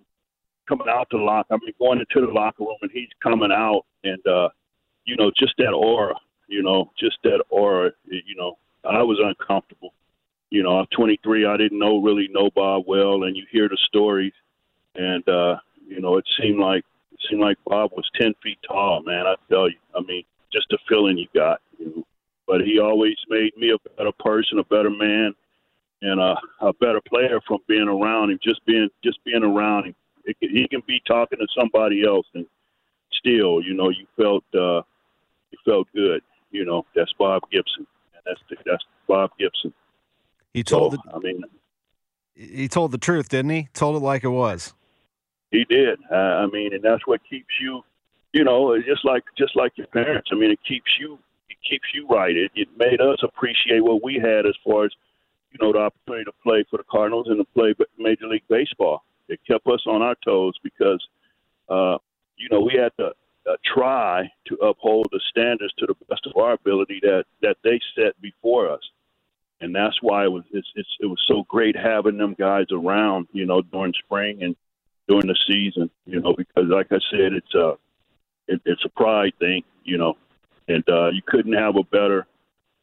[0.69, 1.55] coming out the locker.
[1.55, 4.49] I mean, going into the locker room, and he's coming out, and uh,
[5.05, 6.15] you know, just that aura
[6.49, 7.91] you know, just that aura.
[8.07, 9.93] You know, I was uncomfortable.
[10.51, 11.47] You know, I'm 23.
[11.47, 14.33] I didn't know really know Bob well, and you hear the stories,
[14.95, 15.57] and uh,
[15.87, 19.03] you know, it seemed like it seemed like Bob was 10 feet tall.
[19.03, 19.77] Man, I tell you.
[19.95, 21.61] I mean, just the feeling you got.
[21.79, 22.07] You know,
[22.47, 25.35] but he always made me a better person, a better man,
[26.03, 28.39] and a, a better player from being around him.
[28.43, 29.95] Just being just being around him.
[30.25, 32.47] It he can be talking to somebody else, and
[33.13, 34.83] still, you know, you felt uh,
[35.51, 36.23] you felt good
[36.57, 39.73] you know, that's Bob Gibson, and that's the, that's Bob Gibson.
[40.55, 40.95] He told.
[40.95, 41.43] So, the, I mean,
[42.35, 43.69] he told the truth, didn't he?
[43.75, 44.73] Told it like it was.
[45.51, 45.99] He did.
[46.11, 47.83] Uh, I mean, and that's what keeps you,
[48.33, 50.31] you know, just like just like your parents.
[50.33, 51.19] I mean, it keeps you
[51.69, 52.37] keeps you right.
[52.37, 54.93] It, it made us appreciate what we had as far as
[55.53, 59.05] you know the opportunity to play for the Cardinals and to play Major League Baseball.
[59.29, 61.05] It kept us on our toes because,
[61.69, 61.99] uh,
[62.37, 63.13] you know, we had to
[63.51, 67.81] uh, try to uphold the standards to the best of our ability that that they
[67.97, 68.83] set before us,
[69.61, 73.29] and that's why it was it's, it's, it was so great having them guys around,
[73.33, 74.57] you know, during spring and
[75.09, 77.75] during the season, you know, because like I said, it's a
[78.49, 80.17] it, it's a pride thing, you know,
[80.69, 82.27] and uh, you couldn't have a better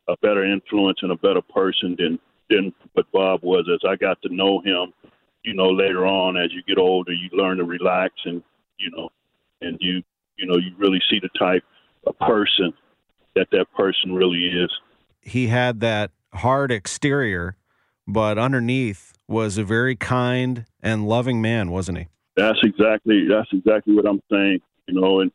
[0.10, 2.20] a better influence and a better person than
[2.50, 3.68] than what Bob was.
[3.74, 4.94] As I got to know him,
[5.44, 8.44] you know, later on as you get older, you learn to relax and
[8.78, 9.10] you know,
[9.62, 10.02] and you
[10.38, 11.64] you know, you really see the type
[12.06, 12.74] of person
[13.36, 14.72] that that person really is.
[15.22, 17.56] He had that hard exterior,
[18.08, 22.08] but underneath was a very kind and loving man, wasn't he?
[22.36, 24.60] That's exactly that's exactly what I'm saying.
[24.88, 25.32] You know, and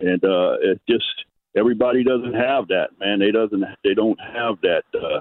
[0.00, 1.24] and uh, it just
[1.56, 3.18] everybody doesn't have that, man.
[3.18, 5.20] They doesn't they don't have that uh,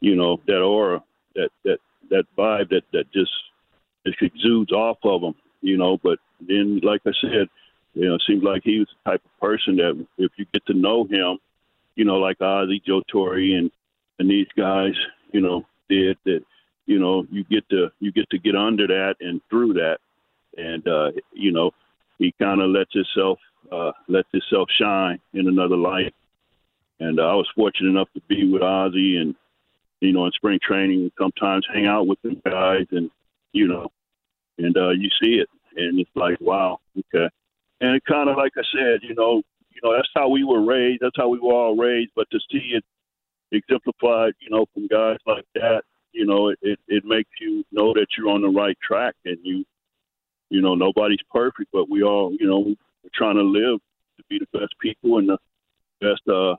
[0.00, 1.02] you know that aura
[1.34, 1.78] that that
[2.10, 3.32] that vibe that that just
[4.04, 5.34] exudes off of them.
[5.62, 7.48] You know, but then like I said,
[7.94, 10.64] you know, it seems like he was the type of person that if you get
[10.66, 11.38] to know him,
[11.96, 13.70] you know, like Ozzie, Joe Torre, and
[14.18, 14.94] and these guys,
[15.32, 16.44] you know, did that.
[16.86, 19.98] You know, you get to you get to get under that and through that,
[20.56, 21.70] and uh, you know,
[22.18, 23.38] he kind of lets himself
[23.70, 26.14] uh, lets himself shine in another light.
[26.98, 29.34] And uh, I was fortunate enough to be with Ozzie and
[30.00, 33.10] you know in spring training, and sometimes hang out with the guys, and
[33.52, 33.90] you know,
[34.58, 37.28] and uh, you see it, and it's like, wow, okay
[37.80, 40.64] and it kind of like I said, you know, you know that's how we were
[40.64, 41.00] raised.
[41.00, 42.10] That's how we were all raised.
[42.14, 42.84] But to see it
[43.52, 45.82] exemplified, you know, from guys like that,
[46.12, 49.38] you know, it, it it makes you know that you're on the right track, and
[49.42, 49.64] you,
[50.50, 53.80] you know, nobody's perfect, but we all, you know, we're trying to live
[54.18, 55.38] to be the best people and the
[56.00, 56.54] best uh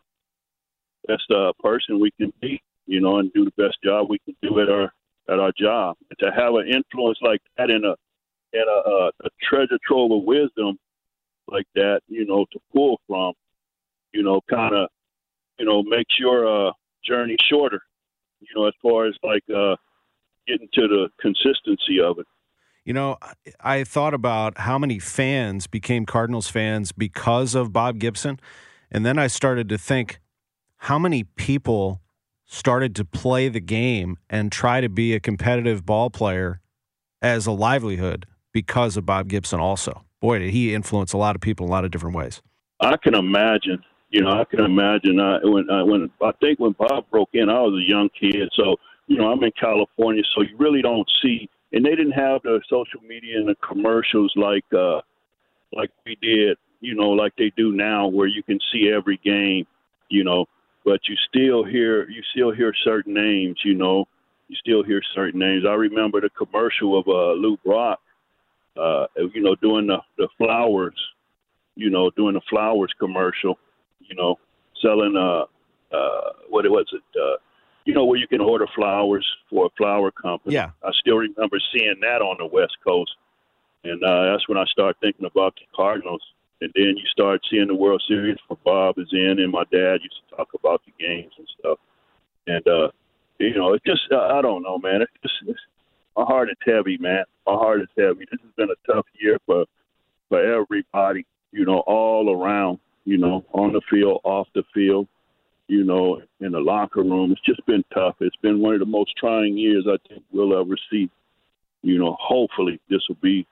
[1.08, 4.36] best uh person we can be, you know, and do the best job we can
[4.42, 4.92] do at our
[5.30, 5.98] at our job.
[6.10, 7.96] And to have an influence like that in a
[8.54, 10.78] in a, a, a treasure trove of wisdom
[11.48, 13.34] like that, you know, to pull from,
[14.14, 14.90] you know, kind of,
[15.58, 16.72] you know, makes your uh,
[17.06, 17.82] journey shorter,
[18.40, 19.76] you know, as far as like uh,
[20.48, 22.26] getting to the consistency of it.
[22.86, 23.18] You know,
[23.60, 28.40] I thought about how many fans became Cardinals fans because of Bob Gibson.
[28.90, 30.20] And then I started to think
[30.78, 32.02] how many people
[32.46, 36.60] started to play the game and try to be a competitive ball player
[37.22, 41.42] as a livelihood because of Bob Gibson also boy, did he influence a lot of
[41.42, 42.42] people in a lot of different ways.
[42.80, 45.20] I can imagine, You know, I can imagine.
[45.20, 48.50] I when I when I think when Bob broke in, I was a young kid,
[48.54, 48.76] so
[49.08, 51.50] you know I'm in California, so you really don't see.
[51.74, 55.02] And they didn't have the social media and the commercials like uh
[55.74, 59.66] like we did, you know, like they do now, where you can see every game,
[60.10, 60.46] you know.
[60.84, 64.06] But you still hear you still hear certain names, you know.
[64.48, 65.64] You still hear certain names.
[65.66, 68.02] I remember the commercial of uh, Lou Brock,
[68.78, 70.96] uh, you know, doing the the flowers,
[71.76, 73.58] you know, doing the flowers commercial,
[74.00, 74.38] you know,
[74.82, 75.46] selling uh
[75.96, 77.38] uh what it was it uh
[77.86, 80.56] you know where you can order flowers for a flower company.
[80.56, 80.72] Yeah.
[80.84, 83.12] I still remember seeing that on the West Coast,
[83.84, 86.22] and uh, that's when I started thinking about the Cardinals.
[86.62, 90.00] And then you start seeing the World Series for Bob is in, and my dad
[90.04, 91.80] used to talk about the games and stuff.
[92.46, 92.90] And uh,
[93.40, 95.02] you know, it's just uh, I don't know, man.
[95.02, 95.60] It's just it's,
[96.16, 97.24] my heart is heavy, man.
[97.48, 98.26] My heart is heavy.
[98.30, 99.66] This has been a tough year for
[100.30, 101.26] for everybody.
[101.52, 102.80] You know, all around.
[103.06, 105.08] You know, on the field, off the field.
[105.68, 107.32] You know, in the locker room.
[107.32, 108.16] It's just been tough.
[108.20, 111.10] It's been one of the most trying years I think we'll ever see.
[111.82, 113.48] You know, hopefully this will be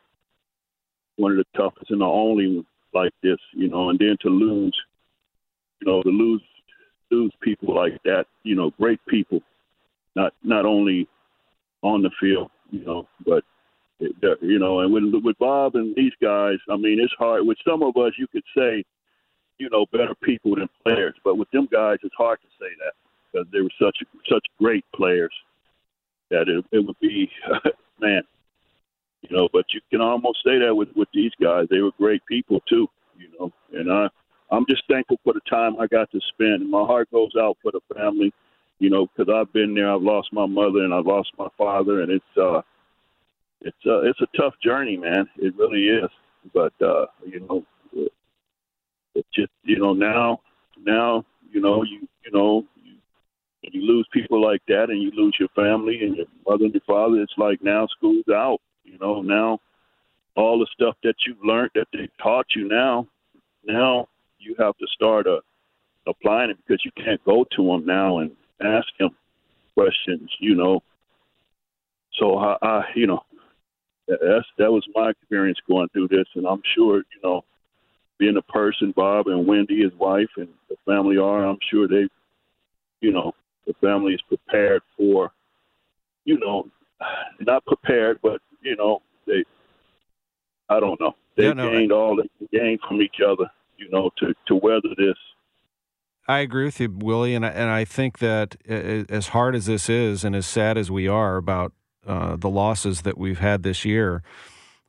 [1.16, 3.38] one of the toughest and the only like this.
[3.54, 4.78] You know, and then to lose,
[5.82, 6.42] you know, to lose
[7.12, 8.26] lose people like that.
[8.44, 9.40] You know, great people.
[10.16, 11.08] Not not only
[11.82, 13.44] on the field, you know, but
[14.00, 17.46] you know, and with with Bob and these guys, I mean, it's hard.
[17.46, 18.84] With some of us, you could say,
[19.60, 22.94] you know, better people than players, but with them guys, it's hard to say that
[23.32, 23.98] because they were such
[24.32, 25.34] such great players
[26.30, 27.30] that it, it would be,
[28.00, 28.22] man,
[29.22, 29.50] you know.
[29.52, 32.88] But you can almost say that with with these guys, they were great people too,
[33.18, 33.52] you know.
[33.74, 34.08] And I,
[34.52, 36.70] I'm just thankful for the time I got to spend.
[36.70, 38.34] My heart goes out for the family
[38.80, 39.92] you know, because I've been there.
[39.92, 42.62] I've lost my mother and I've lost my father, and it's uh,
[43.62, 45.30] it's uh, it's a tough journey, man.
[45.38, 46.10] It really is.
[46.54, 47.66] But uh, you know,
[49.16, 50.40] it's just you know now
[50.84, 52.96] now you know you you know you,
[53.62, 56.84] you lose people like that, and you lose your family and your mother and your
[56.88, 57.22] father.
[57.22, 58.60] It's like now school's out.
[58.84, 59.60] You know now
[60.36, 63.08] all the stuff that you've learned that they taught you now
[63.66, 64.08] now
[64.40, 65.42] you have to start uh,
[66.08, 68.32] applying it because you can't go to them now and
[68.62, 69.10] ask him
[69.76, 70.82] questions, you know.
[72.14, 73.24] So I, I you know,
[74.08, 77.44] that's that was my experience going through this, and I'm sure, you know,
[78.20, 82.08] being a person, Bob and Wendy, his wife, and the family are, I'm sure they,
[83.02, 83.34] you know,
[83.66, 85.32] the family is prepared for,
[86.26, 86.68] you know,
[87.40, 89.46] not prepared, but you know, they,
[90.68, 93.90] I don't know, they Yeah, no, gained all they can gain from each other, you
[93.90, 95.16] know, to to weather this.
[96.28, 99.90] I agree with you, Willie, and I, and I think that as hard as this
[99.90, 101.74] is, and as sad as we are about
[102.06, 104.22] uh, the losses that we've had this year,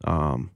[0.04, 0.50] um,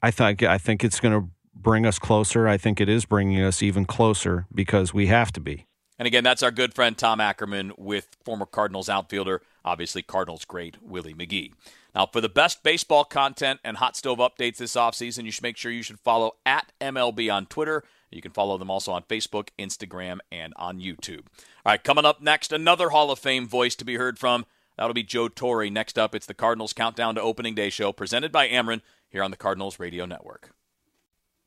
[0.00, 2.48] I think I think it's going to bring us closer.
[2.48, 5.66] I think it is bringing us even closer because we have to be.
[5.98, 10.82] And again, that's our good friend Tom Ackerman with former Cardinals outfielder, obviously Cardinals great
[10.82, 11.52] Willie McGee.
[11.94, 15.56] Now, for the best baseball content and hot stove updates this offseason, you should make
[15.56, 17.84] sure you should follow at MLB on Twitter.
[18.10, 21.26] You can follow them also on Facebook, Instagram, and on YouTube.
[21.64, 24.46] All right, coming up next, another Hall of Fame voice to be heard from.
[24.76, 25.70] That'll be Joe Torre.
[25.70, 29.30] Next up, it's the Cardinals Countdown to Opening Day show presented by Ameren here on
[29.30, 30.50] the Cardinals Radio Network.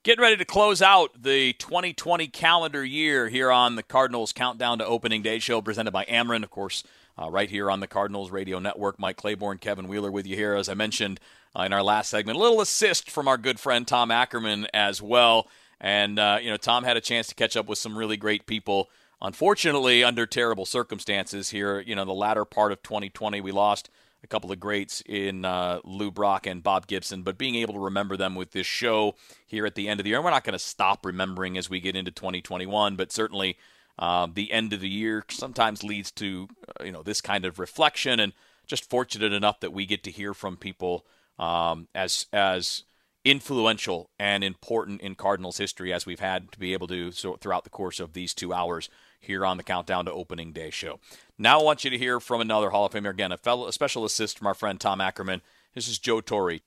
[0.06, 4.86] Getting ready to close out the 2020 calendar year here on the Cardinals Countdown to
[4.86, 6.84] Opening Day show presented by Ameren, of course,
[7.20, 9.00] uh, right here on the Cardinals Radio Network.
[9.00, 10.54] Mike Claiborne, Kevin Wheeler with you here.
[10.54, 11.20] As I mentioned
[11.58, 15.02] uh, in our last segment, a little assist from our good friend Tom Ackerman as
[15.02, 15.48] well.
[15.82, 18.46] And, uh, you know, Tom had a chance to catch up with some really great
[18.46, 18.92] people.
[19.24, 23.90] Unfortunately, under terrible circumstances here, you know, the latter part of 2020, we lost
[24.26, 27.80] a couple of greats in uh, Lou Brock and Bob Gibson, but being able to
[27.80, 29.16] remember them with this show
[29.46, 31.70] here at the end of the year, and we're not going to stop remembering as
[31.70, 33.56] we get into 2021, but certainly
[34.00, 37.60] uh, the end of the year sometimes leads to uh, you know this kind of
[37.60, 38.34] reflection, and
[38.68, 41.06] just fortunate enough that we get to hear from people
[41.40, 42.84] um, as as
[43.24, 47.64] influential and important in Cardinals history as we've had to be able to so throughout
[47.64, 48.90] the course of these two hours
[49.26, 51.00] here on the Countdown to Opening Day show.
[51.38, 53.74] Now I want you to hear from another Hall of Famer again, a fellow, a
[53.74, 55.42] special assist from our friend Tom Ackerman.
[55.74, 56.60] This is Joe Torre.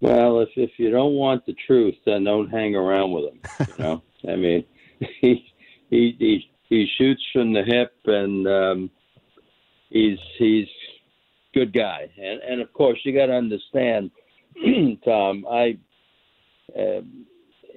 [0.00, 3.40] Well, if if you don't want the truth, then don't hang around with him.
[3.60, 4.64] You know, I mean,
[5.20, 5.52] he
[5.90, 8.90] he he he shoots from the hip, and um,
[9.90, 10.68] he's he's
[11.54, 12.10] good guy.
[12.18, 14.10] And and of course, you got to understand,
[15.04, 15.46] Tom.
[15.50, 15.78] I,
[16.76, 17.26] um,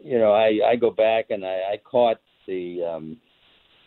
[0.03, 3.17] you know, I I go back and I, I caught the um,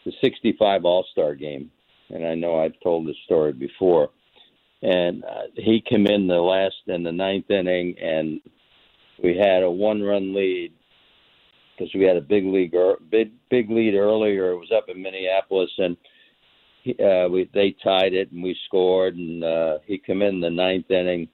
[0.04, 1.70] the '65 All Star game,
[2.10, 4.10] and I know I've told this story before
[4.82, 8.40] and uh, he came in the last in the ninth inning, and
[9.22, 10.72] we had a one-run lead
[11.76, 12.74] because we had a big league,
[13.10, 14.52] big big lead earlier.
[14.52, 15.96] It was up in Minneapolis, and
[16.82, 19.16] he, uh, we they tied it, and we scored.
[19.16, 21.28] And uh, he come in the ninth inning.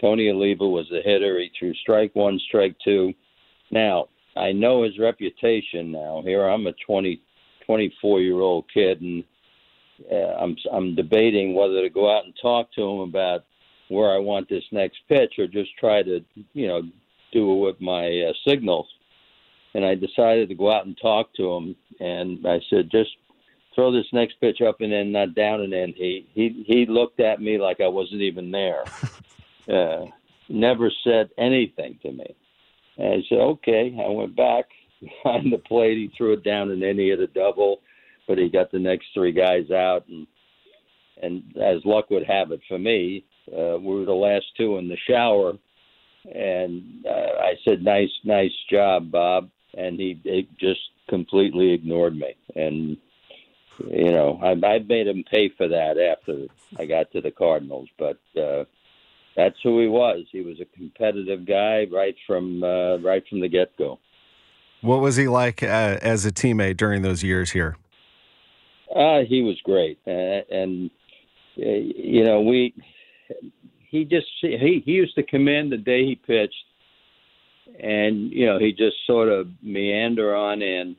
[0.00, 1.38] Tony Oliva was the hitter.
[1.38, 3.14] He threw strike one, strike two.
[3.70, 5.92] Now I know his reputation.
[5.92, 7.22] Now here I'm a 20,
[7.66, 9.24] 24 year old kid, and
[10.10, 13.44] uh, I'm I'm debating whether to go out and talk to him about
[13.88, 16.20] where I want this next pitch, or just try to
[16.52, 16.82] you know
[17.32, 18.86] do it with my uh, signals.
[19.74, 23.10] And I decided to go out and talk to him, and I said, just
[23.74, 25.94] throw this next pitch up and then not down and in.
[25.96, 28.84] He he he looked at me like I wasn't even there.
[29.72, 30.06] uh,
[30.48, 32.34] never said anything to me.
[32.98, 33.96] And I said, okay.
[34.04, 34.66] I went back
[35.24, 35.96] behind the plate.
[35.96, 37.80] He threw it down and then he hit a double,
[38.26, 40.06] but he got the next three guys out.
[40.08, 40.26] And
[41.22, 44.88] and as luck would have it for me, uh, we were the last two in
[44.88, 45.54] the shower
[46.30, 52.34] and uh, I said, "Nice, nice job, Bob." And he, he just completely ignored me,
[52.54, 52.96] and
[53.88, 56.46] you know, I, I made him pay for that after
[56.78, 57.88] I got to the Cardinals.
[57.98, 58.64] But uh,
[59.34, 60.26] that's who he was.
[60.30, 63.98] He was a competitive guy right from uh, right from the get go.
[64.82, 67.76] What was he like uh, as a teammate during those years here?
[68.94, 70.90] Uh, he was great, uh, and
[71.56, 72.74] uh, you know we
[73.88, 76.64] he just he he used to come in the day he pitched,
[77.80, 80.96] and you know he just sort of meander on in,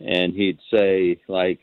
[0.00, 1.58] and he'd say like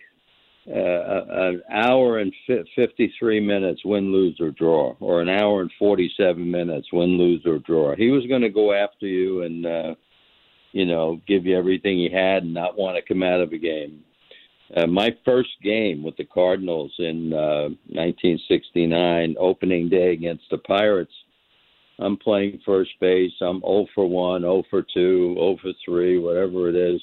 [0.70, 2.34] uh, an hour and
[2.76, 7.18] fifty three minutes win lose or draw, or an hour and forty seven minutes win
[7.18, 7.96] lose or draw.
[7.96, 9.96] He was going to go after you and uh,
[10.76, 13.58] you know give you everything he had and not want to come out of a
[13.58, 14.04] game.
[14.76, 21.14] Uh, my first game with the Cardinals in uh, 1969, opening day against the Pirates,
[22.00, 23.32] I'm playing first base.
[23.42, 27.00] I'm 0 for 1, 0 for 2, 0 for 3, whatever it is.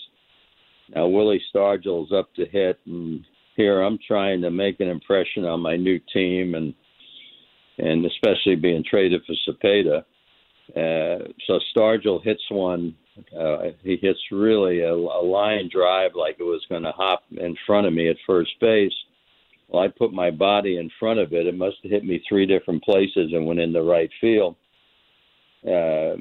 [0.95, 3.25] Now Willie Stargell's up to hit, and
[3.57, 6.75] here I'm trying to make an impression on my new team, and
[7.79, 10.05] and especially being traded for Cepeda.
[10.77, 12.95] Uh, so Stargell hits one
[13.39, 17.57] uh, he hits really a, a line drive like it was going to hop in
[17.67, 18.95] front of me at first base.
[19.69, 21.47] Well, I put my body in front of it.
[21.47, 24.57] It must have hit me three different places and went in the right field.
[25.67, 26.17] Uh,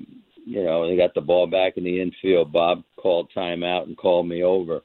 [0.45, 2.51] you know, they got the ball back in the infield.
[2.51, 4.81] Bob called timeout and called me over,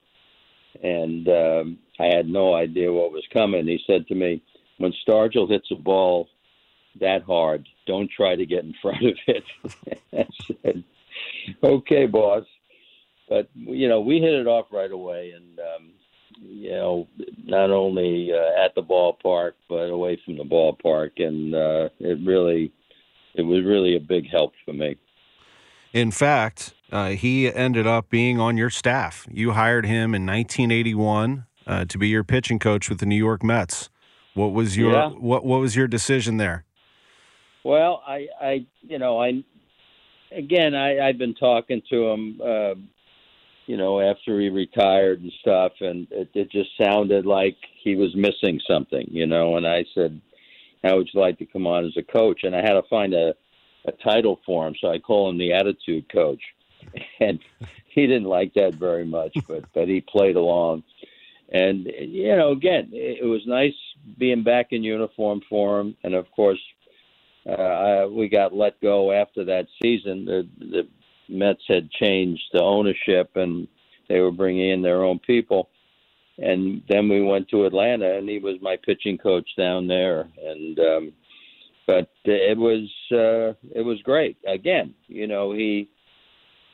[0.83, 3.67] and um, I had no idea what was coming.
[3.67, 4.43] He said to me,
[4.79, 6.29] "When Stargell hits a ball
[7.01, 9.45] that hard, don't try to get in front of it."
[10.13, 10.27] I
[10.63, 10.85] said,
[11.63, 12.45] okay, boss.
[13.29, 15.93] But you know, we hit it off right away, and um,
[16.41, 17.09] you know,
[17.45, 22.73] not only uh, at the ballpark but away from the ballpark, and uh, it really,
[23.35, 24.97] it was really a big help for me.
[25.93, 29.27] In fact, uh, he ended up being on your staff.
[29.31, 33.43] You hired him in 1981 uh, to be your pitching coach with the New York
[33.43, 33.89] Mets.
[34.35, 35.09] What was your yeah.
[35.09, 36.65] what What was your decision there?
[37.65, 39.43] Well, I, I, you know, I
[40.37, 42.75] again, I, I've been talking to him, uh,
[43.67, 48.15] you know, after he retired and stuff, and it, it just sounded like he was
[48.15, 49.57] missing something, you know.
[49.57, 50.21] And I said,
[50.85, 53.13] "How would you like to come on as a coach?" And I had to find
[53.15, 53.35] a,
[53.87, 56.43] a title for him, so I call him the attitude coach,
[57.21, 57.41] and
[57.89, 60.85] he didn't like that very much, but but he played along.
[61.49, 63.75] And you know, again, it, it was nice
[64.19, 66.61] being back in uniform for him, and of course,
[67.49, 70.25] uh, we got let go after that season.
[70.25, 70.89] The, the
[71.29, 73.69] Mets had changed the ownership and
[74.09, 75.69] they were bringing in their own people.
[76.39, 80.29] And then we went to Atlanta, and he was my pitching coach down there.
[80.45, 81.13] And um,
[81.87, 84.37] but it was uh, it was great.
[84.47, 85.89] Again, you know he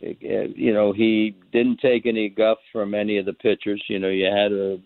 [0.01, 3.83] you know he didn't take any guff from any of the pitchers.
[3.89, 4.81] You know you had to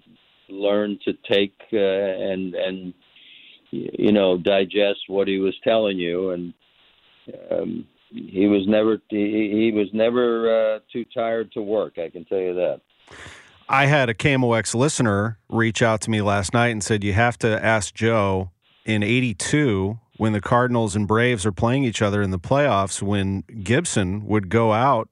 [0.50, 2.92] learn to take uh, and and
[3.70, 6.30] you know digest what he was telling you.
[6.30, 6.54] And
[7.50, 12.24] um he was never he, he was never uh, too tired to work i can
[12.24, 12.80] tell you that.
[13.68, 17.38] I had a KMOX listener reach out to me last night and said you have
[17.38, 18.50] to ask joe
[18.84, 23.42] in 82 when the cardinals and braves are playing each other in the playoffs when
[23.62, 25.08] gibson would go out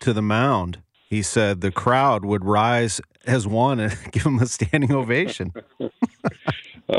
[0.00, 4.46] to the mound he said the crowd would rise as one and give him a
[4.46, 5.52] standing ovation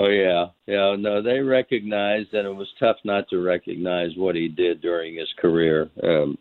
[0.02, 0.96] Oh yeah, yeah.
[0.98, 5.32] No, they recognized, and it was tough not to recognize what he did during his
[5.38, 5.92] career.
[6.02, 6.40] Um,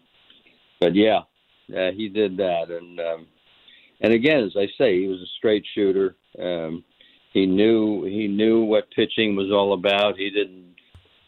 [0.81, 1.21] but yeah,
[1.67, 3.27] yeah, he did that, and um,
[4.01, 6.17] and again, as I say, he was a straight shooter.
[6.39, 6.85] Um,
[7.35, 10.17] he knew he knew what pitching was all about.
[10.17, 10.75] He didn't,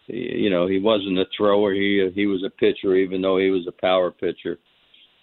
[0.06, 1.74] you know, he wasn't a thrower.
[1.74, 4.58] He he was a pitcher, even though he was a power pitcher.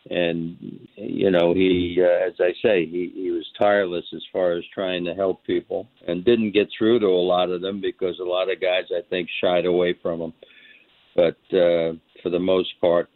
[0.10, 0.58] And
[0.96, 5.06] you know he, uh, as I say, he he was tireless as far as trying
[5.06, 8.52] to help people, and didn't get through to a lot of them because a lot
[8.52, 10.34] of guys I think shied away from him.
[11.16, 13.10] But uh, for the most part,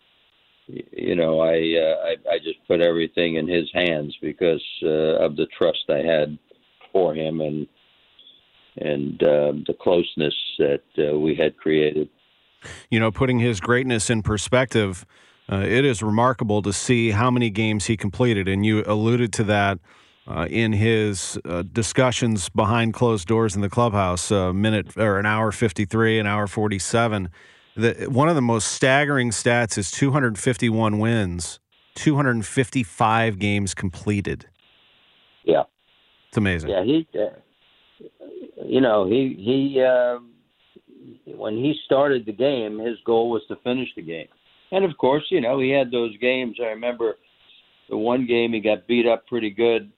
[0.68, 5.36] you know, I, uh, I I just put everything in his hands because uh, of
[5.36, 6.38] the trust I had
[6.92, 7.68] for him and
[8.78, 12.10] and uh, the closeness that uh, we had created.
[12.90, 15.06] You know, putting his greatness in perspective,
[15.52, 19.44] uh, it is remarkable to see how many games he completed, and you alluded to
[19.46, 19.80] that.
[20.26, 25.26] Uh, in his uh, discussions behind closed doors in the clubhouse, a minute or an
[25.26, 27.28] hour 53, an hour 47.
[27.76, 31.60] The, one of the most staggering stats is 251 wins,
[31.96, 34.48] 255 games completed.
[35.44, 35.64] Yeah,
[36.30, 36.70] it's amazing.
[36.70, 38.06] Yeah, he, uh,
[38.66, 40.20] you know, he he uh,
[41.36, 44.28] when he started the game, his goal was to finish the game,
[44.74, 46.58] and of course, you know, he had those games.
[46.62, 47.16] I remember
[47.90, 49.92] the one game he got beat up pretty good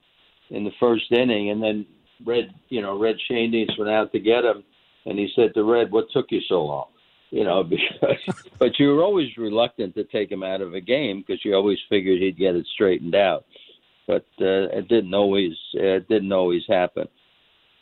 [0.49, 1.85] in the first inning, and then
[2.25, 4.63] Red, you know, Red Schoendienst went out to get him,
[5.05, 6.87] and he said to Red, "What took you so long?"
[7.35, 11.23] you know, because but you were always reluctant to take him out of a game
[11.25, 13.45] because you always figured he'd get it straightened out.
[14.07, 17.07] But uh, it didn't always it didn't always happen.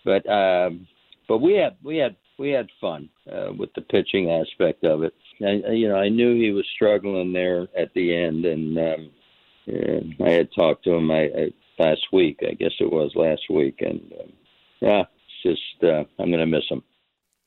[0.05, 0.87] But um,
[1.27, 5.13] but we had we had we had fun uh, with the pitching aspect of it.
[5.45, 9.11] I, you know, I knew he was struggling there at the end, and um,
[9.65, 12.39] yeah, I had talked to him I, I, last week.
[12.47, 14.33] I guess it was last week, and um,
[14.81, 15.03] yeah,
[15.43, 16.83] it's just uh, I'm going to miss him.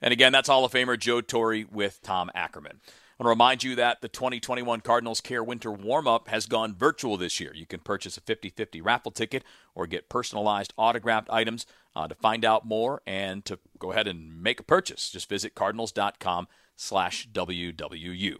[0.02, 2.80] And again, that's Hall of Famer Joe Torre with Tom Ackerman.
[3.18, 6.74] I want to remind you that the 2021 Cardinals Care Winter Warm Up has gone
[6.74, 7.52] virtual this year.
[7.54, 9.42] You can purchase a 50 50 raffle ticket
[9.74, 11.66] or get personalized autographed items.
[11.94, 15.54] Uh, to find out more and to go ahead and make a purchase, just visit
[15.54, 16.46] cardinals.com
[16.76, 18.36] slash WWU.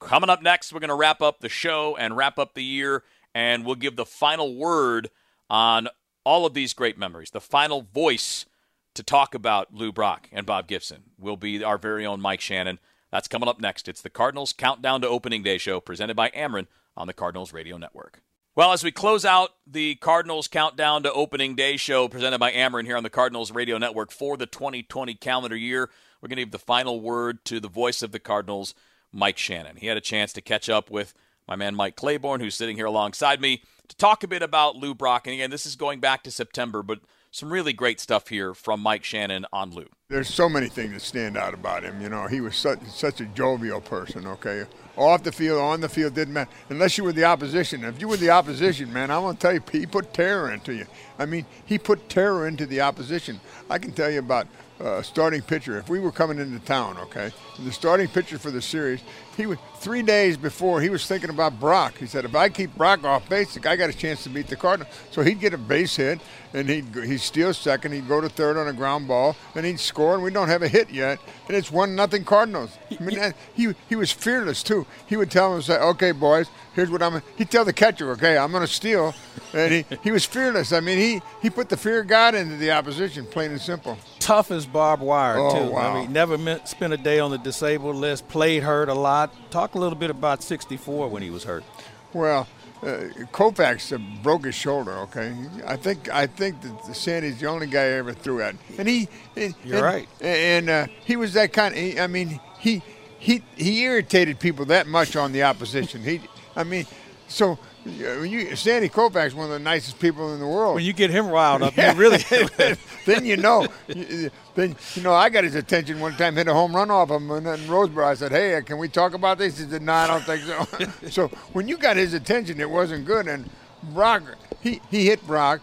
[0.00, 3.02] Coming up next, we're going to wrap up the show and wrap up the year,
[3.34, 5.10] and we'll give the final word
[5.48, 5.88] on
[6.24, 8.46] all of these great memories, the final voice
[8.94, 12.80] to talk about Lou Brock and Bob Gibson will be our very own Mike Shannon.
[13.12, 13.88] That's coming up next.
[13.88, 16.66] It's the Cardinals Countdown to Opening Day show presented by Ameren
[16.96, 18.22] on the Cardinals Radio Network.
[18.56, 22.86] Well, as we close out the Cardinals Countdown to Opening Day show presented by Ameren
[22.86, 25.90] here on the Cardinals Radio Network for the 2020 calendar year,
[26.20, 28.74] we're going to give the final word to the voice of the Cardinals,
[29.12, 29.76] Mike Shannon.
[29.76, 31.14] He had a chance to catch up with
[31.46, 34.94] my man Mike Claiborne, who's sitting here alongside me, to talk a bit about Lou
[34.94, 35.26] Brock.
[35.26, 38.80] And again, this is going back to September, but some really great stuff here from
[38.80, 39.86] Mike Shannon on Lou.
[40.08, 42.00] There's so many things that stand out about him.
[42.00, 44.26] You know, he was such such a jovial person.
[44.26, 44.64] Okay,
[44.96, 46.50] off the field, on the field, didn't matter.
[46.70, 47.84] Unless you were the opposition.
[47.84, 50.74] If you were the opposition, man, I want to tell you, he put terror into
[50.74, 50.86] you.
[51.18, 53.40] I mean, he put terror into the opposition.
[53.68, 54.46] I can tell you about
[54.80, 55.78] uh, starting pitcher.
[55.78, 59.00] If we were coming into town, okay, the starting pitcher for the series,
[59.36, 61.98] he was three days before he was thinking about Brock.
[61.98, 64.56] He said, if I keep Brock off base, I got a chance to beat the
[64.56, 64.92] Cardinals.
[65.10, 66.20] So he'd get a base hit,
[66.54, 67.92] and he'd he'd steal second.
[67.92, 70.14] He'd go to third on a ground ball, and he'd score.
[70.14, 71.18] And we don't have a hit yet,
[71.48, 72.70] and it's one nothing Cardinals.
[72.98, 74.86] I mean, he he was fearless too.
[75.06, 78.38] He would tell them, say, "Okay, boys, here's what I'm." He'd tell the catcher, "Okay,
[78.38, 79.14] I'm going to steal,"
[79.52, 80.72] and he he was fearless.
[80.72, 83.98] I mean, he he put the fear of God into the opposition, plain and simple.
[84.18, 85.70] Tough as barbed wire Oh, too.
[85.72, 85.94] wow.
[85.94, 88.26] I mean, never spent a day on the disabled list.
[88.28, 89.25] Played hurt a lot.
[89.50, 91.64] Talk a little bit about '64 when he was hurt.
[92.12, 92.46] Well,
[92.82, 92.86] uh,
[93.32, 94.92] Koufax uh, broke his shoulder.
[94.98, 95.34] Okay,
[95.66, 99.08] I think I think that Sandy's the only guy I ever threw at, and he.
[99.36, 100.08] And, You're and- right.
[100.20, 101.74] And uh, he was that kind.
[101.74, 102.82] Of, I mean, he
[103.18, 106.02] he he irritated people that much on the opposition.
[106.02, 106.20] He,
[106.54, 106.86] I mean,
[107.28, 107.58] so.
[107.86, 110.74] uh, You, Sandy Koufax, one of the nicest people in the world.
[110.74, 112.18] When you get him riled up, you really.
[113.06, 113.66] then you know,
[114.56, 115.12] then you know.
[115.12, 118.04] I got his attention one time, hit a home run off him, and then Roseboro.
[118.04, 121.08] I said, "Hey, can we talk about this?" He said, "No, I don't think so."
[121.10, 123.28] so when you got his attention, it wasn't good.
[123.28, 123.48] And
[123.94, 124.22] Brock,
[124.60, 125.60] he he hit Brock.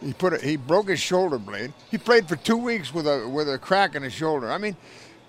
[0.00, 1.72] He put a, he broke his shoulder blade.
[1.90, 4.50] He played for two weeks with a with a crack in his shoulder.
[4.50, 4.76] I mean,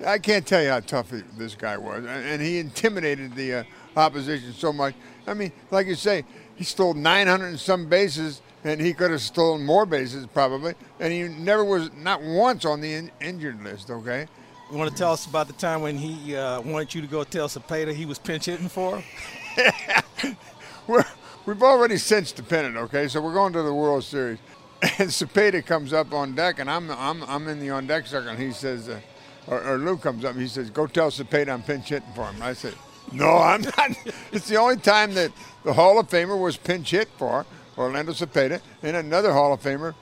[0.06, 3.54] I can't tell you how tough he, this guy was, and, and he intimidated the
[3.54, 3.64] uh,
[3.98, 4.94] opposition so much.
[5.28, 6.24] I mean, like you say,
[6.56, 11.14] he stole 900 and some bases, and he could have stolen more bases probably, and
[11.14, 13.90] he never was not once on the in, injured list.
[13.90, 14.28] Okay.
[14.72, 17.24] You want to tell us about the time when he uh, wanted you to go
[17.24, 18.98] tell Cepeda he was pinch hitting for
[19.56, 20.38] him?
[20.86, 21.04] we're,
[21.48, 23.08] we've already cinched the pennant, okay?
[23.08, 24.40] So we're going to the World Series.
[24.82, 28.30] And Cepeda comes up on deck, and I'm I'm, I'm in the on deck circle,
[28.30, 29.02] and he says, uh,
[29.48, 32.24] or, or Lou comes up, and he says, "Go tell Cepeda I'm pinch hitting for
[32.24, 32.76] him." And I said,
[33.12, 33.92] "No, I'm not."
[34.32, 35.34] it's the only time that
[35.66, 37.46] the Hall of Famer was pinch hit for
[37.80, 39.96] Orlando Cepeda, and another Hall of Famer,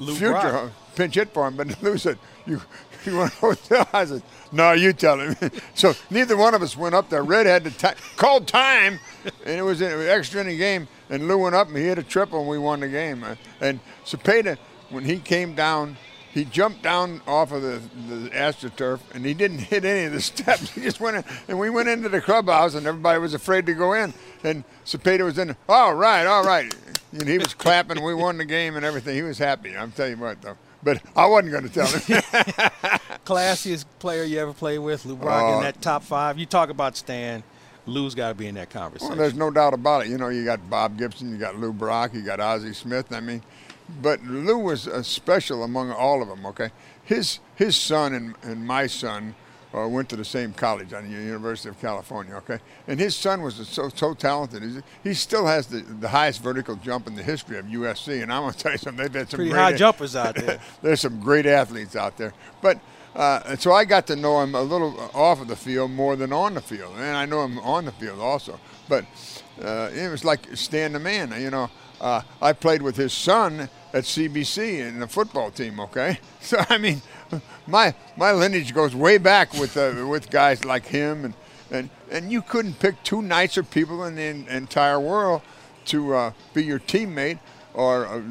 [0.00, 0.72] Lou future Brock.
[0.96, 1.56] Pinch hit for him.
[1.56, 2.60] But Lou said, "You,
[3.04, 5.36] you want to hotel?" I said, "No, you tell him."
[5.74, 7.22] so neither one of us went up there.
[7.22, 8.98] Red had to t- call time,
[9.44, 10.88] and it was an extra inning game.
[11.10, 13.22] And Lou went up and he hit a triple, and we won the game.
[13.22, 14.56] Uh, and Cepeda,
[14.88, 15.96] when he came down
[16.32, 20.20] he jumped down off of the, the astroturf and he didn't hit any of the
[20.20, 20.70] steps.
[20.70, 23.74] He just went in, and we went into the clubhouse and everybody was afraid to
[23.74, 24.14] go in.
[24.42, 25.54] And Cepeda was in.
[25.68, 26.74] All right, all right.
[27.12, 28.02] And he was clapping.
[28.02, 29.14] We won the game and everything.
[29.14, 29.76] He was happy.
[29.76, 30.56] I'm telling you what, though.
[30.82, 32.00] But I wasn't going to tell him.
[33.24, 36.38] Classiest player you ever played with, Lou Brock, uh, in that top five.
[36.38, 37.44] You talk about Stan.
[37.86, 39.10] Lou's got to be in that conversation.
[39.10, 40.08] Well, there's no doubt about it.
[40.08, 43.12] You know, you got Bob Gibson, you got Lou Brock, you got Ozzie Smith.
[43.12, 43.42] I mean,
[44.00, 46.46] but Lou was uh, special among all of them.
[46.46, 46.70] Okay,
[47.04, 49.34] his his son and, and my son
[49.74, 52.34] uh, went to the same college on the University of California.
[52.36, 54.62] Okay, and his son was so so talented.
[54.62, 58.22] He's, he still has the, the highest vertical jump in the history of USC.
[58.22, 59.04] And I'm gonna tell you something.
[59.04, 60.60] They've had some pretty great high jumpers out there.
[60.82, 62.78] there's some great athletes out there, but.
[63.14, 66.32] Uh, so I got to know him a little off of the field more than
[66.32, 68.58] on the field, and I know him on the field also.
[68.88, 69.04] But
[69.60, 71.32] uh, it was like Stan the man.
[71.38, 71.70] You know,
[72.00, 75.78] uh, I played with his son at CBC in the football team.
[75.80, 77.02] Okay, so I mean,
[77.66, 81.34] my my lineage goes way back with uh, with guys like him, and
[81.70, 85.42] and and you couldn't pick two nicer people in the entire world
[85.86, 87.38] to uh, be your teammate
[87.74, 88.22] or uh,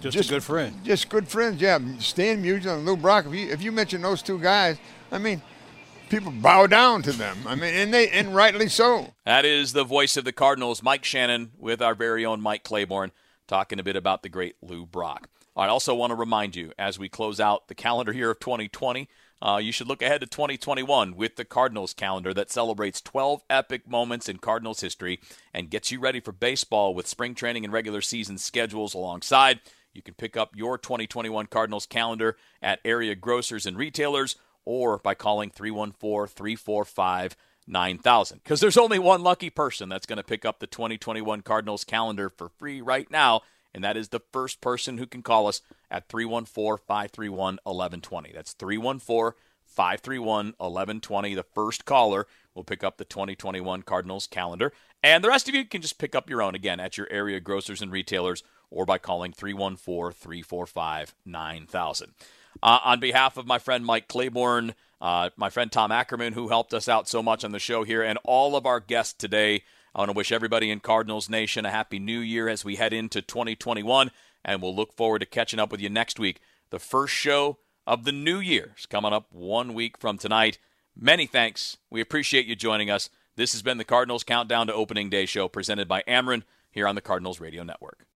[0.00, 0.84] just, just, a good friend.
[0.84, 1.78] Just good friends, yeah.
[1.98, 3.26] Stan Musial and Lou Brock.
[3.26, 4.78] If you if you mention those two guys,
[5.12, 5.42] I mean,
[6.08, 7.36] people bow down to them.
[7.46, 9.14] I mean, and they and rightly so.
[9.24, 13.12] That is the voice of the Cardinals, Mike Shannon, with our very own Mike Claiborne
[13.46, 15.28] talking a bit about the great Lou Brock.
[15.56, 19.08] I also want to remind you as we close out the calendar year of 2020,
[19.40, 23.88] uh, you should look ahead to 2021 with the Cardinals calendar that celebrates 12 epic
[23.88, 25.18] moments in Cardinals history
[25.54, 29.60] and gets you ready for baseball with spring training and regular season schedules alongside.
[29.94, 35.14] You can pick up your 2021 Cardinals calendar at area grocers and retailers or by
[35.14, 37.36] calling 314 345
[37.68, 41.84] 9000 because there's only one lucky person that's going to pick up the 2021 Cardinals
[41.84, 43.42] calendar for free right now,
[43.76, 48.32] and that is the first person who can call us at 314 531 1120.
[48.32, 51.34] That's 314 531 1120.
[51.34, 54.72] The first caller will pick up the 2021 Cardinals calendar,
[55.02, 57.38] and the rest of you can just pick up your own again at your area
[57.38, 62.14] grocers and retailers or by calling 314 345 9000.
[62.62, 66.72] Uh, on behalf of my friend Mike Claiborne, uh, my friend Tom Ackerman, who helped
[66.72, 69.64] us out so much on the show here, and all of our guests today.
[69.96, 72.92] I want to wish everybody in Cardinals Nation a happy new year as we head
[72.92, 74.10] into 2021,
[74.44, 76.38] and we'll look forward to catching up with you next week.
[76.68, 77.56] The first show
[77.86, 80.58] of the new year is coming up one week from tonight.
[80.94, 81.78] Many thanks.
[81.88, 83.08] We appreciate you joining us.
[83.36, 86.94] This has been the Cardinals Countdown to Opening Day show presented by Ameren here on
[86.94, 88.05] the Cardinals Radio Network.